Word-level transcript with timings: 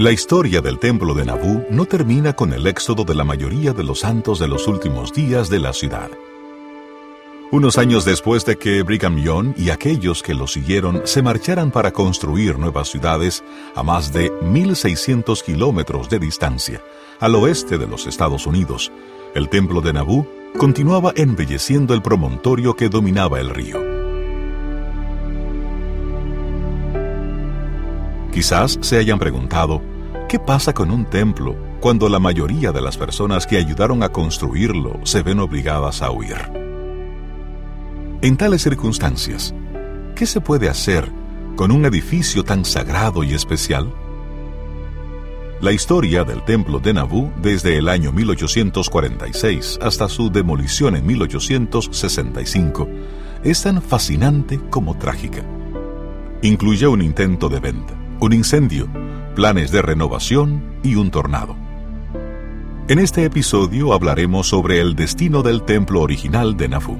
La 0.00 0.12
historia 0.12 0.62
del 0.62 0.78
templo 0.78 1.12
de 1.12 1.26
Nabú 1.26 1.66
no 1.68 1.84
termina 1.84 2.32
con 2.32 2.54
el 2.54 2.66
éxodo 2.66 3.04
de 3.04 3.14
la 3.14 3.22
mayoría 3.22 3.74
de 3.74 3.84
los 3.84 4.00
santos 4.00 4.38
de 4.38 4.48
los 4.48 4.66
últimos 4.66 5.12
días 5.12 5.50
de 5.50 5.60
la 5.60 5.74
ciudad. 5.74 6.08
Unos 7.52 7.76
años 7.76 8.06
después 8.06 8.46
de 8.46 8.56
que 8.56 8.82
Brigham 8.82 9.18
Young 9.18 9.52
y 9.58 9.68
aquellos 9.68 10.22
que 10.22 10.32
lo 10.32 10.46
siguieron 10.46 11.02
se 11.04 11.20
marcharan 11.20 11.70
para 11.70 11.90
construir 11.90 12.58
nuevas 12.58 12.88
ciudades 12.88 13.44
a 13.74 13.82
más 13.82 14.10
de 14.10 14.32
1.600 14.40 15.42
kilómetros 15.42 16.08
de 16.08 16.18
distancia, 16.18 16.80
al 17.20 17.34
oeste 17.34 17.76
de 17.76 17.86
los 17.86 18.06
Estados 18.06 18.46
Unidos, 18.46 18.90
el 19.34 19.50
templo 19.50 19.82
de 19.82 19.92
Nabú 19.92 20.26
continuaba 20.56 21.12
embelleciendo 21.14 21.92
el 21.92 22.00
promontorio 22.00 22.74
que 22.74 22.88
dominaba 22.88 23.38
el 23.38 23.50
río. 23.50 23.89
Quizás 28.32 28.78
se 28.80 28.96
hayan 28.96 29.18
preguntado, 29.18 29.82
¿qué 30.28 30.38
pasa 30.38 30.72
con 30.72 30.92
un 30.92 31.04
templo 31.04 31.56
cuando 31.80 32.08
la 32.08 32.20
mayoría 32.20 32.70
de 32.70 32.80
las 32.80 32.96
personas 32.96 33.46
que 33.46 33.56
ayudaron 33.56 34.04
a 34.04 34.10
construirlo 34.10 35.00
se 35.02 35.22
ven 35.22 35.40
obligadas 35.40 36.00
a 36.00 36.12
huir? 36.12 36.38
En 38.22 38.36
tales 38.36 38.62
circunstancias, 38.62 39.52
¿qué 40.14 40.26
se 40.26 40.40
puede 40.40 40.68
hacer 40.68 41.10
con 41.56 41.72
un 41.72 41.84
edificio 41.86 42.44
tan 42.44 42.64
sagrado 42.64 43.24
y 43.24 43.34
especial? 43.34 43.92
La 45.60 45.72
historia 45.72 46.22
del 46.22 46.42
templo 46.44 46.78
de 46.78 46.94
Nabú 46.94 47.32
desde 47.42 47.76
el 47.76 47.88
año 47.88 48.12
1846 48.12 49.80
hasta 49.82 50.08
su 50.08 50.30
demolición 50.30 50.96
en 50.96 51.04
1865 51.04 52.88
es 53.42 53.62
tan 53.62 53.82
fascinante 53.82 54.60
como 54.70 54.96
trágica. 54.96 55.42
Incluye 56.42 56.86
un 56.86 57.02
intento 57.02 57.50
de 57.50 57.60
venta, 57.60 57.99
un 58.20 58.34
incendio, 58.34 58.86
planes 59.34 59.70
de 59.70 59.80
renovación 59.80 60.62
y 60.82 60.96
un 60.96 61.10
tornado. 61.10 61.56
En 62.88 62.98
este 62.98 63.24
episodio 63.24 63.94
hablaremos 63.94 64.48
sobre 64.48 64.80
el 64.80 64.94
destino 64.94 65.42
del 65.42 65.62
templo 65.62 66.02
original 66.02 66.56
de 66.56 66.68
Nabú. 66.68 66.98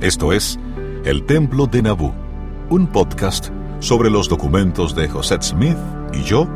Esto 0.00 0.32
es 0.32 0.58
El 1.04 1.24
Templo 1.26 1.66
de 1.66 1.82
Nabú, 1.82 2.12
un 2.70 2.88
podcast 2.88 3.50
sobre 3.78 4.10
los 4.10 4.28
documentos 4.28 4.96
de 4.96 5.08
José 5.08 5.38
Smith 5.42 5.76
y 6.12 6.22
yo 6.24 6.48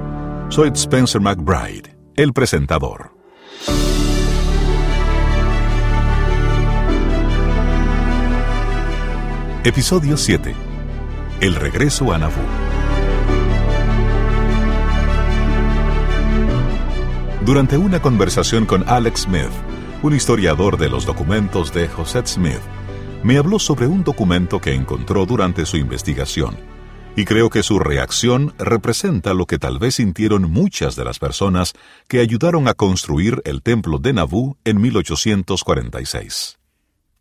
soy 0.48 0.70
Spencer 0.74 1.20
McBride, 1.20 1.96
el 2.16 2.32
presentador. 2.32 3.12
Episodio 9.62 10.16
7. 10.16 10.54
El 11.40 11.54
regreso 11.54 12.12
a 12.12 12.18
Nabú. 12.18 12.65
Durante 17.46 17.78
una 17.78 18.02
conversación 18.02 18.66
con 18.66 18.82
Alex 18.88 19.20
Smith, 19.20 19.52
un 20.02 20.12
historiador 20.12 20.76
de 20.76 20.88
los 20.88 21.06
documentos 21.06 21.72
de 21.72 21.86
José 21.86 22.22
Smith, 22.26 22.58
me 23.22 23.38
habló 23.38 23.60
sobre 23.60 23.86
un 23.86 24.02
documento 24.02 24.60
que 24.60 24.74
encontró 24.74 25.26
durante 25.26 25.64
su 25.64 25.76
investigación, 25.76 26.56
y 27.14 27.24
creo 27.24 27.48
que 27.48 27.62
su 27.62 27.78
reacción 27.78 28.52
representa 28.58 29.32
lo 29.32 29.46
que 29.46 29.60
tal 29.60 29.78
vez 29.78 29.94
sintieron 29.94 30.50
muchas 30.50 30.96
de 30.96 31.04
las 31.04 31.20
personas 31.20 31.74
que 32.08 32.18
ayudaron 32.18 32.66
a 32.66 32.74
construir 32.74 33.40
el 33.44 33.62
templo 33.62 34.00
de 34.00 34.12
Nabú 34.12 34.56
en 34.64 34.80
1846. 34.80 36.58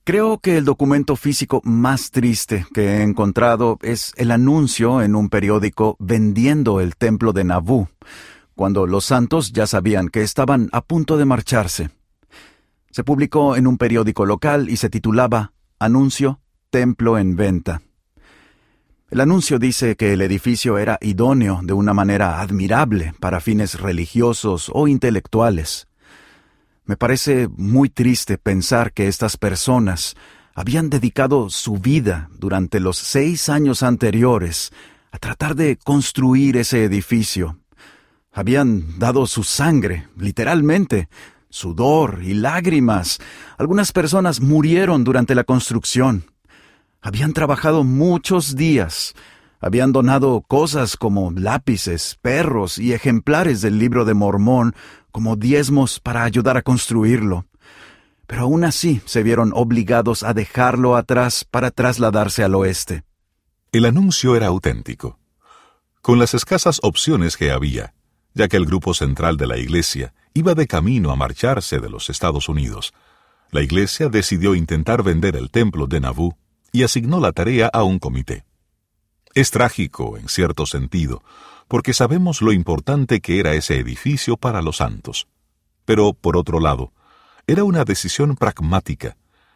Creo 0.05 0.39
que 0.39 0.57
el 0.57 0.65
documento 0.65 1.15
físico 1.15 1.61
más 1.63 2.09
triste 2.09 2.65
que 2.73 2.97
he 2.97 3.03
encontrado 3.03 3.77
es 3.83 4.11
el 4.17 4.31
anuncio 4.31 5.03
en 5.03 5.15
un 5.15 5.29
periódico 5.29 5.97
vendiendo 5.99 6.81
el 6.81 6.95
templo 6.95 7.31
de 7.31 7.43
Nabú, 7.43 7.89
cuando 8.55 8.87
los 8.87 9.05
santos 9.05 9.51
ya 9.51 9.67
sabían 9.67 10.09
que 10.09 10.23
estaban 10.23 10.69
a 10.71 10.81
punto 10.81 11.17
de 11.17 11.25
marcharse. 11.25 11.89
Se 12.89 13.03
publicó 13.03 13.55
en 13.55 13.67
un 13.67 13.77
periódico 13.77 14.25
local 14.25 14.69
y 14.69 14.77
se 14.77 14.89
titulaba 14.89 15.53
Anuncio 15.79 16.39
Templo 16.69 17.17
en 17.17 17.35
venta. 17.35 17.81
El 19.09 19.21
anuncio 19.21 19.59
dice 19.59 19.95
que 19.95 20.13
el 20.13 20.21
edificio 20.21 20.77
era 20.77 20.97
idóneo 21.01 21.59
de 21.63 21.73
una 21.73 21.93
manera 21.93 22.41
admirable 22.41 23.13
para 23.19 23.39
fines 23.39 23.79
religiosos 23.79 24.71
o 24.73 24.87
intelectuales. 24.87 25.87
Me 26.85 26.97
parece 26.97 27.47
muy 27.47 27.89
triste 27.89 28.37
pensar 28.37 28.93
que 28.93 29.07
estas 29.07 29.37
personas 29.37 30.15
habían 30.53 30.89
dedicado 30.89 31.49
su 31.49 31.73
vida 31.77 32.29
durante 32.37 32.79
los 32.79 32.97
seis 32.97 33.49
años 33.49 33.83
anteriores 33.83 34.71
a 35.11 35.17
tratar 35.17 35.55
de 35.55 35.77
construir 35.77 36.57
ese 36.57 36.83
edificio 36.83 37.59
habían 38.35 38.99
dado 38.99 39.27
su 39.27 39.43
sangre, 39.43 40.09
literalmente, 40.17 41.07
sudor 41.49 42.19
y 42.21 42.33
lágrimas. 42.33 43.19
Algunas 43.57 43.93
personas 43.93 44.41
murieron 44.41 45.05
durante 45.05 45.35
la 45.35 45.45
construcción. 45.45 46.25
Habían 47.01 47.31
trabajado 47.31 47.85
muchos 47.85 48.57
días. 48.57 49.13
Habían 49.61 49.93
donado 49.93 50.41
cosas 50.41 50.97
como 50.97 51.31
lápices, 51.31 52.19
perros 52.21 52.77
y 52.77 52.91
ejemplares 52.91 53.61
del 53.61 53.79
libro 53.79 54.03
de 54.03 54.13
Mormón 54.13 54.75
como 55.13 55.37
diezmos 55.37 56.01
para 56.01 56.25
ayudar 56.25 56.57
a 56.57 56.61
construirlo. 56.61 57.45
Pero 58.27 58.41
aún 58.41 58.65
así 58.65 59.01
se 59.05 59.23
vieron 59.23 59.53
obligados 59.55 60.23
a 60.23 60.33
dejarlo 60.33 60.97
atrás 60.97 61.45
para 61.49 61.71
trasladarse 61.71 62.43
al 62.43 62.55
oeste. 62.55 63.05
El 63.71 63.85
anuncio 63.85 64.35
era 64.35 64.47
auténtico. 64.47 65.19
Con 66.01 66.19
las 66.19 66.33
escasas 66.33 66.79
opciones 66.83 67.37
que 67.37 67.51
había, 67.51 67.94
ya 68.35 68.49
que 68.49 68.57
el 68.57 68.65
grupo 68.65 68.93
central 68.93 69.37
de 69.37 69.47
la 69.47 69.57
Iglesia 69.57 70.13
iba 70.33 70.53
de 70.53 70.67
camino 70.67 71.11
a 71.11 71.15
marcharse 71.15 71.79
de 71.79 71.89
los 71.89 72.09
Estados 72.09 72.49
Unidos. 72.49 72.93
La 73.49 73.61
Iglesia 73.61 74.09
decidió 74.09 74.53
intentar 74.53 75.01
vender 75.01 75.37
el 75.37 75.49
templo 75.49 75.87
de 75.87 76.01
Nabú 76.01 76.37
y 76.73 76.83
asignó 76.83 77.21
la 77.21 77.31
tarea 77.31 77.69
a 77.73 77.83
un 77.83 77.97
comité. 77.97 78.45
Es 79.33 79.51
trágico, 79.51 80.17
en 80.17 80.27
cierto 80.27 80.65
sentido, 80.65 81.23
porque 81.69 81.93
sabemos 81.93 82.41
lo 82.41 82.51
importante 82.51 83.21
que 83.21 83.39
era 83.39 83.53
ese 83.53 83.79
edificio 83.79 84.35
para 84.35 84.61
los 84.61 84.77
santos. 84.77 85.27
Pero, 85.85 86.13
por 86.13 86.35
otro 86.35 86.59
lado, 86.59 86.91
era 87.47 87.63
una 87.63 87.85
decisión 87.85 88.35
pragmática, 88.35 89.15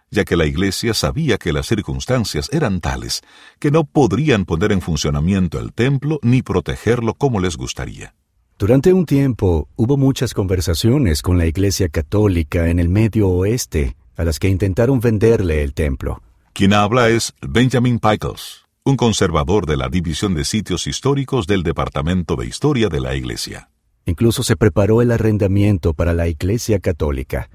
ya 0.10 0.24
que 0.24 0.38
la 0.38 0.46
Iglesia 0.46 0.94
sabía 0.94 1.38
que 1.38 1.52
las 1.52 1.68
circunstancias 1.68 2.50
eran 2.54 2.80
tales 2.80 3.22
que 3.60 3.72
no 3.72 3.84
podrían 3.84 4.46
poner 4.46 4.72
en 4.72 4.82
funcionamiento 4.82 5.60
el 5.60 5.74
templo 5.74 6.20
ni 6.24 6.42
protegerlo 6.42 7.14
como 7.14 7.42
les 7.42 7.58
gustaría. 7.58 8.16
Durante 8.60 8.92
un 8.92 9.06
tiempo 9.06 9.70
hubo 9.78 9.96
muchas 9.96 10.34
conversaciones 10.34 11.22
con 11.22 11.38
la 11.38 11.46
Iglesia 11.46 11.88
Católica 11.88 12.68
en 12.68 12.80
el 12.80 12.90
Medio 12.90 13.30
Oeste 13.30 13.96
a 14.18 14.26
las 14.26 14.38
que 14.38 14.50
intentaron 14.50 15.00
venderle 15.00 15.64
el 15.64 15.74
templo. 15.74 16.22
Quien 16.52 16.74
habla 16.74 17.08
es 17.08 17.34
Benjamin 17.42 18.00
Pickles, 18.00 18.66
un 18.84 18.98
conservador 18.98 19.66
de 19.66 19.78
la 19.78 19.88
División 19.88 20.36
de 20.36 20.44
Sitios 20.44 20.88
Históricos 20.88 21.48
del 21.48 21.64
Departamento 21.64 22.36
de 22.36 22.48
Historia 22.48 22.90
de 22.90 23.00
la 23.00 23.16
Iglesia. 23.16 23.70
Incluso 24.06 24.44
se 24.44 24.58
preparó 24.58 25.02
el 25.02 25.12
arrendamiento 25.12 25.94
para 25.94 26.12
la 26.12 26.28
Iglesia 26.28 26.80
Católica. 26.80 27.50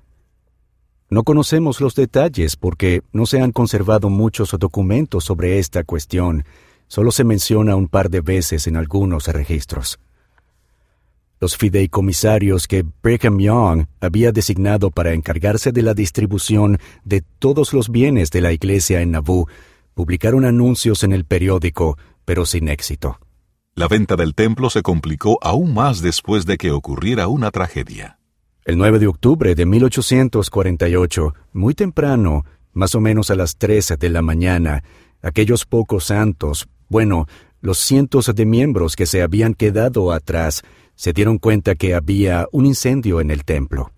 No 1.10 1.22
conocemos 1.22 1.82
los 1.82 1.94
detalles 1.94 2.56
porque 2.56 3.03
no 3.12 3.26
se 3.26 3.43
han 3.43 3.53
conservado 3.53 4.09
muchos 4.09 4.56
documentos 4.59 5.25
sobre 5.25 5.59
esta 5.59 5.84
cuestión, 5.84 6.47
solo 6.88 7.10
se 7.10 7.25
menciona 7.25 7.76
un 7.76 7.88
par 7.88 8.09
de 8.09 8.22
veces 8.22 8.66
en 8.66 8.78
algunos 8.78 9.26
registros. 9.26 9.98
Los 11.41 11.56
fideicomisarios 11.56 12.67
que 12.67 12.84
Brigham 13.03 13.39
Young 13.39 13.87
había 14.00 14.33
designado 14.33 14.91
para 14.91 15.12
encargarse 15.12 15.72
de 15.72 15.83
la 15.83 15.95
distribución 15.95 16.78
de 17.05 17.22
todos 17.39 17.72
los 17.72 17.91
bienes 17.91 18.31
de 18.31 18.41
la 18.41 18.53
iglesia 18.53 19.00
en 19.00 19.11
Nabú 19.11 19.47
publicaron 19.94 20.44
anuncios 20.44 21.03
en 21.05 21.12
el 21.12 21.25
periódico, 21.25 21.99
pero 22.25 22.47
sin 22.47 22.69
éxito. 22.69 23.19
La 23.75 23.88
venta 23.88 24.17
del 24.17 24.35
templo 24.35 24.70
se 24.70 24.82
complicó 24.82 25.38
aún 25.43 25.75
más 25.75 26.00
después 26.00 26.47
de 26.47 26.56
que 26.56 26.70
ocurriera 26.70 27.26
una 27.29 27.50
tragedia. 27.50 28.19
El 28.64 28.79
9 28.79 28.99
de 28.99 29.08
octubre 29.08 29.55
de 29.55 29.67
1848, 29.67 31.35
muy 31.53 31.75
temprano, 31.75 32.44
más 32.73 32.94
o 32.94 33.00
menos 33.00 33.31
a 33.31 33.35
las 33.35 33.56
13 33.56 33.97
de 33.97 34.08
la 34.11 34.23
mañana, 34.23 34.82
aquellos 35.23 35.67
pocos 35.67 36.05
santos, 36.05 36.69
bueno, 36.88 37.26
los 37.61 37.79
cientos 37.79 38.32
de 38.35 38.47
miembros 38.47 38.94
que 38.94 39.06
se 39.06 39.23
habían 39.23 39.55
quedado 39.55 40.12
atrás, 40.12 40.62
se 40.94 41.12
dieron 41.12 41.38
cuenta 41.38 41.75
que 41.75 41.94
había 41.94 42.46
un 42.52 42.67
incendio 42.67 43.20
en 43.20 43.31
el 43.31 43.44
templo. 43.44 43.93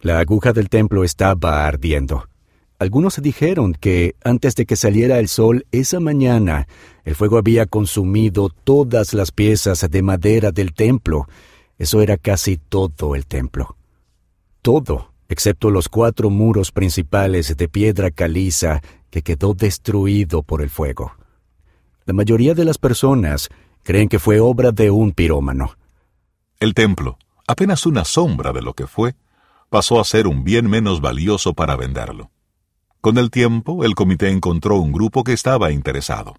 La 0.00 0.18
aguja 0.18 0.52
del 0.52 0.68
templo 0.68 1.04
estaba 1.04 1.66
ardiendo. 1.66 2.28
Algunos 2.78 3.22
dijeron 3.22 3.74
que 3.74 4.16
antes 4.24 4.56
de 4.56 4.66
que 4.66 4.74
saliera 4.74 5.20
el 5.20 5.28
sol 5.28 5.66
esa 5.70 6.00
mañana, 6.00 6.66
el 7.04 7.14
fuego 7.14 7.38
había 7.38 7.66
consumido 7.66 8.48
todas 8.48 9.14
las 9.14 9.30
piezas 9.30 9.88
de 9.88 10.02
madera 10.02 10.50
del 10.50 10.72
templo. 10.72 11.28
Eso 11.78 12.02
era 12.02 12.16
casi 12.16 12.56
todo 12.56 13.14
el 13.14 13.26
templo. 13.26 13.76
Todo, 14.62 15.12
excepto 15.28 15.70
los 15.70 15.88
cuatro 15.88 16.28
muros 16.30 16.72
principales 16.72 17.56
de 17.56 17.68
piedra 17.68 18.10
caliza 18.10 18.82
que 19.10 19.22
quedó 19.22 19.54
destruido 19.54 20.42
por 20.42 20.62
el 20.62 20.70
fuego. 20.70 21.12
La 22.04 22.14
mayoría 22.14 22.54
de 22.54 22.64
las 22.64 22.78
personas 22.78 23.48
creen 23.84 24.08
que 24.08 24.18
fue 24.18 24.40
obra 24.40 24.72
de 24.72 24.90
un 24.90 25.12
pirómano. 25.12 25.76
El 26.62 26.74
templo, 26.74 27.18
apenas 27.48 27.86
una 27.86 28.04
sombra 28.04 28.52
de 28.52 28.62
lo 28.62 28.74
que 28.74 28.86
fue, 28.86 29.16
pasó 29.68 29.98
a 29.98 30.04
ser 30.04 30.28
un 30.28 30.44
bien 30.44 30.70
menos 30.70 31.00
valioso 31.00 31.54
para 31.54 31.74
venderlo. 31.74 32.30
Con 33.00 33.18
el 33.18 33.32
tiempo, 33.32 33.84
el 33.84 33.96
comité 33.96 34.28
encontró 34.28 34.76
un 34.76 34.92
grupo 34.92 35.24
que 35.24 35.32
estaba 35.32 35.72
interesado. 35.72 36.36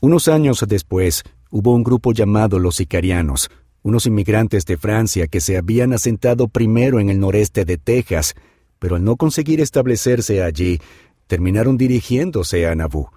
Unos 0.00 0.28
años 0.28 0.64
después, 0.68 1.24
hubo 1.50 1.74
un 1.74 1.82
grupo 1.82 2.12
llamado 2.12 2.60
los 2.60 2.76
Sicarianos, 2.76 3.50
unos 3.82 4.06
inmigrantes 4.06 4.64
de 4.64 4.76
Francia 4.76 5.26
que 5.26 5.40
se 5.40 5.56
habían 5.56 5.92
asentado 5.92 6.46
primero 6.46 7.00
en 7.00 7.10
el 7.10 7.18
noreste 7.18 7.64
de 7.64 7.78
Texas, 7.78 8.36
pero 8.78 8.94
al 8.94 9.02
no 9.02 9.16
conseguir 9.16 9.60
establecerse 9.60 10.40
allí, 10.40 10.78
terminaron 11.26 11.76
dirigiéndose 11.76 12.68
a 12.68 12.76
Nauvoo. 12.76 13.10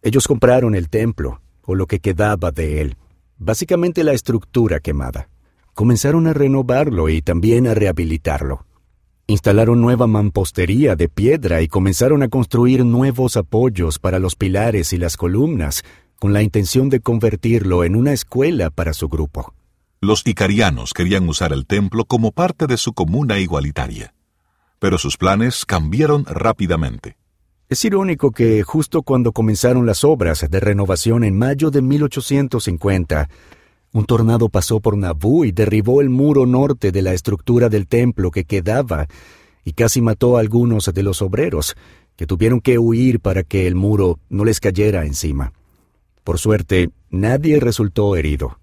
Ellos 0.00 0.28
compraron 0.28 0.76
el 0.76 0.88
templo, 0.88 1.40
o 1.62 1.74
lo 1.74 1.88
que 1.88 1.98
quedaba 1.98 2.52
de 2.52 2.82
él, 2.82 2.96
básicamente 3.36 4.04
la 4.04 4.12
estructura 4.12 4.78
quemada. 4.78 5.26
Comenzaron 5.74 6.26
a 6.26 6.34
renovarlo 6.34 7.08
y 7.08 7.22
también 7.22 7.66
a 7.66 7.74
rehabilitarlo. 7.74 8.66
Instalaron 9.26 9.80
nueva 9.80 10.06
mampostería 10.06 10.96
de 10.96 11.08
piedra 11.08 11.62
y 11.62 11.68
comenzaron 11.68 12.22
a 12.22 12.28
construir 12.28 12.84
nuevos 12.84 13.38
apoyos 13.38 13.98
para 13.98 14.18
los 14.18 14.36
pilares 14.36 14.92
y 14.92 14.98
las 14.98 15.16
columnas, 15.16 15.82
con 16.18 16.32
la 16.32 16.42
intención 16.42 16.90
de 16.90 17.00
convertirlo 17.00 17.84
en 17.84 17.96
una 17.96 18.12
escuela 18.12 18.70
para 18.70 18.92
su 18.92 19.08
grupo. 19.08 19.54
Los 20.00 20.26
icarianos 20.26 20.92
querían 20.92 21.28
usar 21.28 21.52
el 21.52 21.64
templo 21.64 22.04
como 22.04 22.32
parte 22.32 22.66
de 22.66 22.76
su 22.76 22.92
comuna 22.92 23.38
igualitaria, 23.38 24.12
pero 24.78 24.98
sus 24.98 25.16
planes 25.16 25.64
cambiaron 25.64 26.26
rápidamente. 26.26 27.16
Es 27.68 27.84
irónico 27.86 28.32
que 28.32 28.62
justo 28.64 29.02
cuando 29.02 29.32
comenzaron 29.32 29.86
las 29.86 30.04
obras 30.04 30.46
de 30.50 30.60
renovación 30.60 31.24
en 31.24 31.38
mayo 31.38 31.70
de 31.70 31.80
1850, 31.80 33.30
un 33.92 34.06
tornado 34.06 34.48
pasó 34.48 34.80
por 34.80 34.96
Nabú 34.96 35.44
y 35.44 35.52
derribó 35.52 36.00
el 36.00 36.08
muro 36.08 36.46
norte 36.46 36.92
de 36.92 37.02
la 37.02 37.12
estructura 37.12 37.68
del 37.68 37.86
templo 37.86 38.30
que 38.30 38.44
quedaba 38.44 39.06
y 39.64 39.72
casi 39.72 40.00
mató 40.00 40.36
a 40.36 40.40
algunos 40.40 40.90
de 40.92 41.02
los 41.02 41.22
obreros, 41.22 41.76
que 42.16 42.26
tuvieron 42.26 42.60
que 42.60 42.78
huir 42.78 43.20
para 43.20 43.42
que 43.42 43.66
el 43.66 43.74
muro 43.74 44.18
no 44.28 44.44
les 44.44 44.60
cayera 44.60 45.04
encima. 45.04 45.52
Por 46.24 46.38
suerte, 46.38 46.90
nadie 47.10 47.60
resultó 47.60 48.16
herido. 48.16 48.58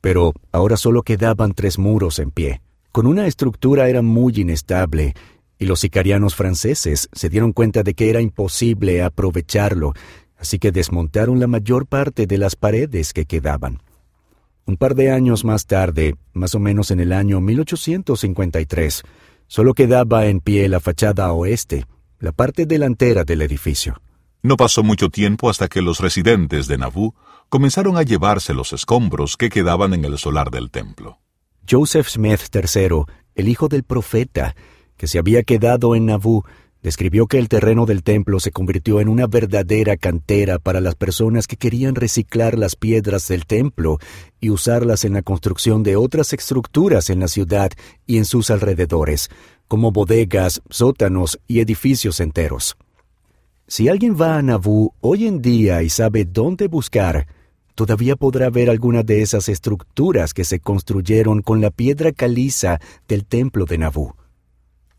Pero 0.00 0.32
ahora 0.52 0.76
solo 0.76 1.02
quedaban 1.02 1.54
tres 1.54 1.78
muros 1.78 2.18
en 2.18 2.30
pie. 2.30 2.60
Con 2.92 3.06
una 3.06 3.26
estructura 3.26 3.88
era 3.88 4.02
muy 4.02 4.32
inestable, 4.36 5.14
y 5.58 5.64
los 5.64 5.80
sicarianos 5.80 6.34
franceses 6.34 7.08
se 7.12 7.28
dieron 7.28 7.52
cuenta 7.52 7.82
de 7.82 7.94
que 7.94 8.10
era 8.10 8.20
imposible 8.20 9.02
aprovecharlo, 9.02 9.92
así 10.36 10.58
que 10.58 10.72
desmontaron 10.72 11.38
la 11.40 11.46
mayor 11.46 11.86
parte 11.86 12.26
de 12.26 12.38
las 12.38 12.56
paredes 12.56 13.12
que 13.12 13.26
quedaban. 13.26 13.80
Un 14.64 14.76
par 14.76 14.94
de 14.94 15.10
años 15.10 15.44
más 15.44 15.66
tarde, 15.66 16.14
más 16.32 16.54
o 16.54 16.60
menos 16.60 16.90
en 16.90 17.00
el 17.00 17.12
año 17.12 17.40
1853, 17.40 19.02
solo 19.48 19.74
quedaba 19.74 20.26
en 20.26 20.40
pie 20.40 20.68
la 20.68 20.78
fachada 20.78 21.32
oeste, 21.32 21.84
la 22.20 22.32
parte 22.32 22.64
delantera 22.64 23.24
del 23.24 23.42
edificio. 23.42 24.00
No 24.42 24.56
pasó 24.56 24.82
mucho 24.82 25.08
tiempo 25.08 25.50
hasta 25.50 25.68
que 25.68 25.82
los 25.82 26.00
residentes 26.00 26.68
de 26.68 26.78
Nauvoo 26.78 27.14
comenzaron 27.48 27.96
a 27.96 28.02
llevarse 28.02 28.54
los 28.54 28.72
escombros 28.72 29.36
que 29.36 29.50
quedaban 29.50 29.94
en 29.94 30.04
el 30.04 30.18
solar 30.18 30.50
del 30.50 30.70
templo. 30.70 31.18
Joseph 31.68 32.08
Smith 32.08 32.42
III, 32.52 33.04
el 33.34 33.48
hijo 33.48 33.68
del 33.68 33.82
profeta, 33.82 34.54
que 34.96 35.06
se 35.06 35.18
había 35.18 35.42
quedado 35.42 35.94
en 35.96 36.06
Nauvoo, 36.06 36.44
describió 36.82 37.26
que 37.26 37.38
el 37.38 37.48
terreno 37.48 37.86
del 37.86 38.02
templo 38.02 38.40
se 38.40 38.50
convirtió 38.50 39.00
en 39.00 39.08
una 39.08 39.26
verdadera 39.26 39.96
cantera 39.96 40.58
para 40.58 40.80
las 40.80 40.96
personas 40.96 41.46
que 41.46 41.56
querían 41.56 41.94
reciclar 41.94 42.58
las 42.58 42.74
piedras 42.74 43.28
del 43.28 43.46
templo 43.46 43.98
y 44.40 44.50
usarlas 44.50 45.04
en 45.04 45.12
la 45.12 45.22
construcción 45.22 45.82
de 45.84 45.96
otras 45.96 46.32
estructuras 46.32 47.08
en 47.08 47.20
la 47.20 47.28
ciudad 47.28 47.70
y 48.06 48.18
en 48.18 48.24
sus 48.24 48.50
alrededores, 48.50 49.30
como 49.68 49.92
bodegas, 49.92 50.60
sótanos 50.68 51.38
y 51.46 51.60
edificios 51.60 52.18
enteros. 52.20 52.76
Si 53.68 53.88
alguien 53.88 54.16
va 54.20 54.36
a 54.36 54.42
Nauvoo 54.42 54.92
hoy 55.00 55.26
en 55.26 55.40
día 55.40 55.82
y 55.82 55.88
sabe 55.88 56.24
dónde 56.24 56.66
buscar, 56.66 57.28
todavía 57.76 58.16
podrá 58.16 58.50
ver 58.50 58.68
alguna 58.68 59.04
de 59.04 59.22
esas 59.22 59.48
estructuras 59.48 60.34
que 60.34 60.44
se 60.44 60.58
construyeron 60.58 61.42
con 61.42 61.60
la 61.60 61.70
piedra 61.70 62.12
caliza 62.12 62.80
del 63.06 63.24
templo 63.24 63.64
de 63.64 63.78
Nauvoo. 63.78 64.16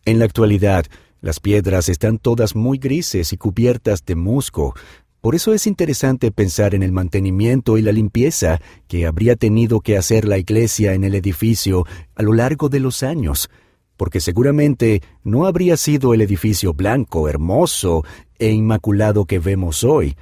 En 0.06 0.18
la 0.18 0.25
actualidad, 0.25 0.86
las 1.24 1.40
piedras 1.40 1.88
están 1.88 2.18
todas 2.20 2.54
muy 2.54 2.78
grises 2.78 3.31
y 3.31 3.38
cubiertas 3.38 4.04
de 4.06 4.16
musgo, 4.16 4.75
por 5.22 5.36
eso 5.36 5.54
es 5.54 5.68
interesante 5.68 6.31
pensar 6.31 6.75
en 6.75 6.84
el 6.84 6.92
mantenimiento 6.92 7.78
y 7.78 7.81
la 7.81 7.94
limpieza 7.94 8.60
que 8.90 9.06
habría 9.06 9.38
tenido 9.38 9.80
que 9.80 9.98
hacer 9.98 10.28
la 10.28 10.38
iglesia 10.38 10.94
en 10.94 11.06
el 11.06 11.16
edificio 11.16 11.86
a 12.14 12.24
lo 12.24 12.34
largo 12.34 12.68
de 12.68 12.81
los 12.81 13.04
años, 13.04 13.50
porque 13.96 14.20
seguramente 14.20 15.02
no 15.24 15.46
habría 15.46 15.78
sido 15.78 16.14
el 16.14 16.20
edificio 16.20 16.74
blanco, 16.74 17.30
hermoso 17.30 18.04
e 18.38 18.52
inmaculado 18.52 19.24
que 19.24 19.40
vemos 19.40 19.86
hoy, 19.86 20.18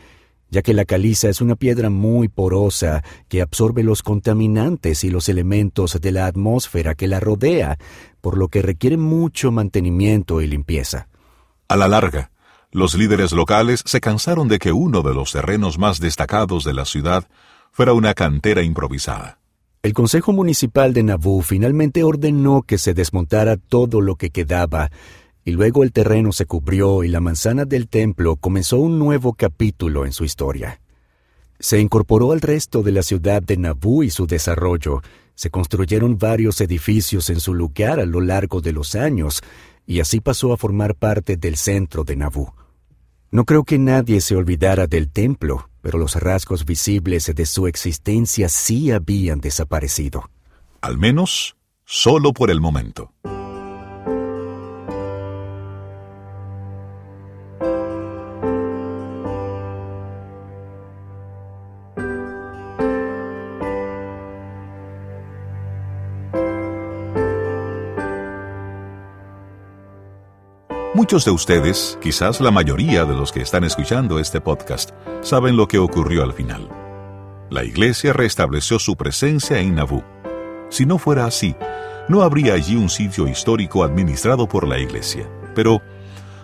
ya 0.52 0.62
que 0.62 0.74
la 0.74 0.86
caliza 0.86 1.30
es 1.30 1.42
una 1.42 1.56
piedra 1.56 1.90
muy 1.90 2.28
porosa 2.28 3.04
que 3.30 3.42
absorbe 3.42 3.84
los 3.84 4.04
contaminantes 4.04 5.04
y 5.04 5.10
los 5.10 5.30
elementos 5.30 6.00
de 6.00 6.12
la 6.12 6.28
atmósfera 6.28 6.94
que 6.94 7.08
la 7.08 7.20
rodea, 7.20 7.78
por 8.20 8.38
lo 8.38 8.50
que 8.50 8.62
requiere 8.62 8.98
mucho 8.98 9.52
mantenimiento 9.52 10.42
y 10.42 10.48
limpieza. 10.48 11.08
A 11.70 11.78
la 11.78 11.88
larga, 11.88 12.32
los 12.72 12.96
líderes 12.96 13.32
locales 13.32 13.82
se 13.86 14.02
cansaron 14.02 14.50
de 14.50 14.60
que 14.60 14.74
uno 14.74 15.02
de 15.02 15.14
los 15.14 15.32
terrenos 15.32 15.80
más 15.80 16.00
destacados 16.00 16.66
de 16.66 16.74
la 16.74 16.86
ciudad 16.86 17.28
fuera 17.72 17.94
una 17.94 18.14
cantera 18.14 18.62
improvisada. 18.62 19.40
El 19.84 19.94
Consejo 19.94 20.32
Municipal 20.32 20.94
de 20.94 21.02
Nauvoo 21.02 21.42
finalmente 21.42 22.04
ordenó 22.04 22.62
que 22.62 22.78
se 22.78 22.94
desmontara 22.94 23.58
todo 23.58 24.00
lo 24.00 24.16
que 24.16 24.30
quedaba 24.30 24.92
y 25.44 25.52
luego 25.52 25.84
el 25.84 25.92
terreno 25.92 26.32
se 26.32 26.46
cubrió 26.46 27.04
y 27.04 27.08
la 27.08 27.20
manzana 27.20 27.66
del 27.66 27.88
templo 27.88 28.36
comenzó 28.36 28.78
un 28.78 29.00
nuevo 29.00 29.34
capítulo 29.34 30.06
en 30.06 30.14
su 30.14 30.24
historia. 30.24 30.82
Se 31.60 31.80
incorporó 31.80 32.32
al 32.32 32.42
resto 32.42 32.84
de 32.84 32.92
la 32.92 33.04
ciudad 33.04 33.42
de 33.42 33.58
Nabú 33.58 34.04
y 34.04 34.10
su 34.10 34.28
desarrollo, 34.28 35.02
se 35.36 35.50
construyeron 35.50 36.18
varios 36.18 36.62
edificios 36.62 37.30
en 37.30 37.40
su 37.40 37.54
lugar 37.54 38.00
a 38.00 38.06
lo 38.06 38.22
largo 38.22 38.62
de 38.62 38.74
los 38.74 38.96
años, 38.96 39.42
y 39.88 40.00
así 40.00 40.20
pasó 40.20 40.54
a 40.54 40.58
formar 40.58 40.96
parte 40.96 41.38
del 41.38 41.58
centro 41.58 42.04
de 42.04 42.16
Nabú. 42.16 42.52
No 43.32 43.46
creo 43.46 43.64
que 43.64 43.80
nadie 43.80 44.22
se 44.22 44.36
olvidara 44.36 44.88
del 44.88 45.10
templo, 45.10 45.70
pero 45.82 45.98
los 45.98 46.16
rasgos 46.16 46.66
visibles 46.66 47.32
de 47.34 47.46
su 47.46 47.66
existencia 47.66 48.50
sí 48.50 48.92
habían 48.92 49.40
desaparecido. 49.40 50.30
Al 50.82 50.98
menos, 50.98 51.56
solo 51.86 52.34
por 52.34 52.52
el 52.52 52.60
momento. 52.60 53.14
Muchos 71.02 71.26
de 71.26 71.32
ustedes, 71.32 71.98
quizás 72.00 72.40
la 72.42 72.52
mayoría 72.52 73.06
de 73.06 73.16
los 73.16 73.32
que 73.32 73.42
están 73.42 73.64
escuchando 73.64 74.20
este 74.20 74.40
podcast, 74.40 74.92
saben 75.22 75.58
lo 75.58 75.68
que 75.68 75.80
ocurrió 75.80 76.22
al 76.22 76.32
final. 76.32 76.70
La 77.50 77.64
iglesia 77.64 78.14
restableció 78.14 78.78
su 78.78 78.96
presencia 78.96 79.58
en 79.58 79.74
Nauvoo. 79.74 80.04
Si 80.70 80.86
no 80.86 81.00
fuera 81.00 81.26
así, 81.26 81.56
no 82.08 82.22
habría 82.22 82.54
allí 82.54 82.76
un 82.76 82.88
sitio 82.88 83.28
histórico 83.28 83.84
administrado 83.84 84.48
por 84.48 84.68
la 84.68 84.78
iglesia. 84.78 85.28
Pero, 85.56 85.82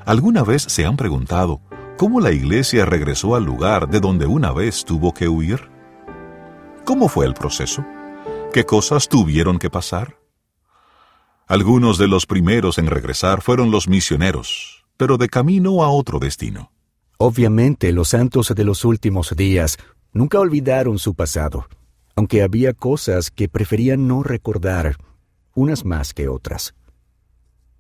¿alguna 0.06 0.42
vez 0.42 0.64
se 0.64 0.88
han 0.88 0.98
preguntado 0.98 1.62
cómo 1.96 2.20
la 2.20 2.32
iglesia 2.32 2.84
regresó 2.84 3.36
al 3.36 3.44
lugar 3.44 3.88
de 3.88 4.00
donde 4.00 4.26
una 4.26 4.52
vez 4.52 4.86
tuvo 4.86 5.14
que 5.14 5.28
huir? 5.28 5.70
¿Cómo 6.84 7.10
fue 7.10 7.28
el 7.28 7.36
proceso? 7.36 7.86
¿Qué 8.52 8.66
cosas 8.66 9.08
tuvieron 9.08 9.60
que 9.60 9.70
pasar? 9.70 10.17
Algunos 11.50 11.98
de 11.98 12.10
los 12.10 12.26
primeros 12.26 12.78
en 12.78 12.88
regresar 12.88 13.42
fueron 13.42 13.72
los 13.72 13.88
misioneros, 13.88 14.84
pero 14.98 15.18
de 15.18 15.30
camino 15.30 15.82
a 15.82 15.90
otro 15.90 16.20
destino. 16.20 16.74
Obviamente 17.20 17.94
los 17.94 18.10
santos 18.10 18.54
de 18.54 18.66
los 18.66 18.84
últimos 18.84 19.34
días 19.34 19.78
nunca 20.12 20.42
olvidaron 20.42 21.00
su 21.00 21.16
pasado, 21.16 21.70
aunque 22.18 22.44
había 22.44 22.74
cosas 22.74 23.32
que 23.32 23.48
preferían 23.48 24.10
no 24.10 24.24
recordar, 24.24 24.98
unas 25.56 25.86
más 25.86 26.14
que 26.14 26.28
otras. 26.28 26.76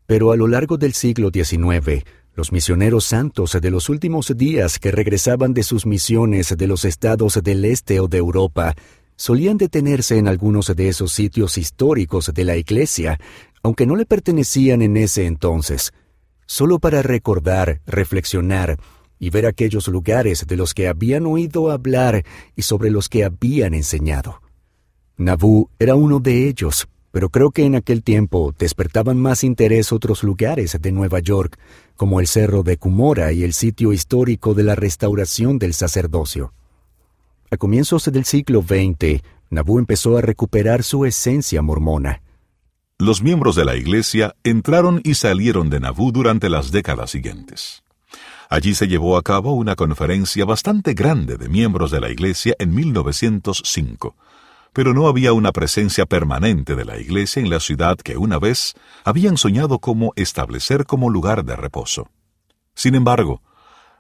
Pero 0.05 0.31
a 0.31 0.37
lo 0.37 0.47
largo 0.47 0.77
del 0.77 0.93
siglo 0.93 1.29
XIX, 1.33 2.05
los 2.35 2.53
misioneros 2.53 3.03
santos 3.03 3.57
de 3.59 3.69
los 3.69 3.89
últimos 3.89 4.31
días 4.37 4.79
que 4.79 4.91
regresaban 4.91 5.53
de 5.53 5.63
sus 5.63 5.85
misiones 5.85 6.55
de 6.57 6.67
los 6.67 6.85
estados 6.85 7.37
del 7.43 7.65
este 7.65 7.99
o 7.99 8.07
de 8.07 8.19
Europa 8.19 8.75
solían 9.17 9.57
detenerse 9.57 10.17
en 10.17 10.27
algunos 10.27 10.73
de 10.73 10.87
esos 10.87 11.11
sitios 11.11 11.57
históricos 11.57 12.31
de 12.33 12.43
la 12.45 12.55
Iglesia 12.55 13.19
aunque 13.63 13.85
no 13.85 13.95
le 13.95 14.05
pertenecían 14.05 14.81
en 14.81 14.97
ese 14.97 15.25
entonces, 15.25 15.93
solo 16.45 16.79
para 16.79 17.01
recordar, 17.01 17.81
reflexionar 17.85 18.77
y 19.19 19.29
ver 19.29 19.45
aquellos 19.45 19.87
lugares 19.87 20.45
de 20.47 20.55
los 20.55 20.73
que 20.73 20.87
habían 20.87 21.25
oído 21.25 21.71
hablar 21.71 22.23
y 22.55 22.61
sobre 22.61 22.89
los 22.89 23.09
que 23.09 23.23
habían 23.23 23.73
enseñado. 23.73 24.41
Nabú 25.17 25.69
era 25.79 25.95
uno 25.95 26.19
de 26.19 26.47
ellos, 26.47 26.87
pero 27.11 27.29
creo 27.29 27.51
que 27.51 27.65
en 27.65 27.75
aquel 27.75 28.03
tiempo 28.03 28.53
despertaban 28.57 29.17
más 29.17 29.43
interés 29.43 29.91
otros 29.91 30.23
lugares 30.23 30.77
de 30.79 30.91
Nueva 30.91 31.19
York, 31.19 31.57
como 31.95 32.19
el 32.19 32.27
Cerro 32.27 32.61
de 32.61 32.77
Cumora 32.77 33.31
y 33.31 33.43
el 33.43 33.53
sitio 33.53 33.91
histórico 33.91 34.53
de 34.53 34.63
la 34.63 34.75
restauración 34.75 35.57
del 35.57 35.73
sacerdocio. 35.73 36.53
A 37.49 37.57
comienzos 37.57 38.05
del 38.11 38.25
siglo 38.25 38.61
XX, 38.61 39.23
Nabú 39.49 39.79
empezó 39.79 40.17
a 40.17 40.21
recuperar 40.21 40.83
su 40.83 41.05
esencia 41.05 41.61
mormona. 41.61 42.21
Los 42.99 43.21
miembros 43.21 43.55
de 43.55 43.63
la 43.63 43.75
iglesia 43.75 44.35
entraron 44.43 45.01
y 45.03 45.13
salieron 45.13 45.69
de 45.69 45.79
Nabú 45.79 46.11
durante 46.11 46.49
las 46.49 46.71
décadas 46.71 47.11
siguientes. 47.11 47.83
Allí 48.49 48.73
se 48.73 48.87
llevó 48.87 49.17
a 49.17 49.21
cabo 49.21 49.53
una 49.53 49.75
conferencia 49.75 50.45
bastante 50.45 50.95
grande 50.95 51.37
de 51.37 51.47
miembros 51.47 51.91
de 51.91 51.99
la 51.99 52.09
iglesia 52.09 52.55
en 52.57 52.73
1905, 52.73 54.15
pero 54.73 54.95
no 54.95 55.07
había 55.07 55.33
una 55.33 55.51
presencia 55.51 56.07
permanente 56.07 56.75
de 56.75 56.85
la 56.85 56.97
iglesia 56.97 57.39
en 57.39 57.51
la 57.51 57.59
ciudad 57.59 57.97
que 57.97 58.17
una 58.17 58.39
vez 58.39 58.73
habían 59.03 59.37
soñado 59.37 59.77
como 59.77 60.11
establecer 60.15 60.85
como 60.85 61.11
lugar 61.11 61.45
de 61.45 61.55
reposo. 61.55 62.09
Sin 62.73 62.95
embargo, 62.95 63.43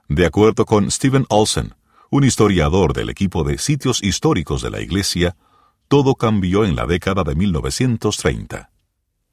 de 0.07 0.25
acuerdo 0.25 0.65
con 0.65 0.89
Stephen 0.89 1.27
Olsen, 1.29 1.75
un 2.09 2.23
historiador 2.23 2.93
del 2.93 3.11
equipo 3.11 3.43
de 3.43 3.59
sitios 3.59 4.01
históricos 4.01 4.63
de 4.63 4.71
la 4.71 4.81
iglesia, 4.81 5.35
todo 5.87 6.15
cambió 6.15 6.65
en 6.65 6.75
la 6.75 6.87
década 6.87 7.23
de 7.23 7.35
1930. 7.35 8.71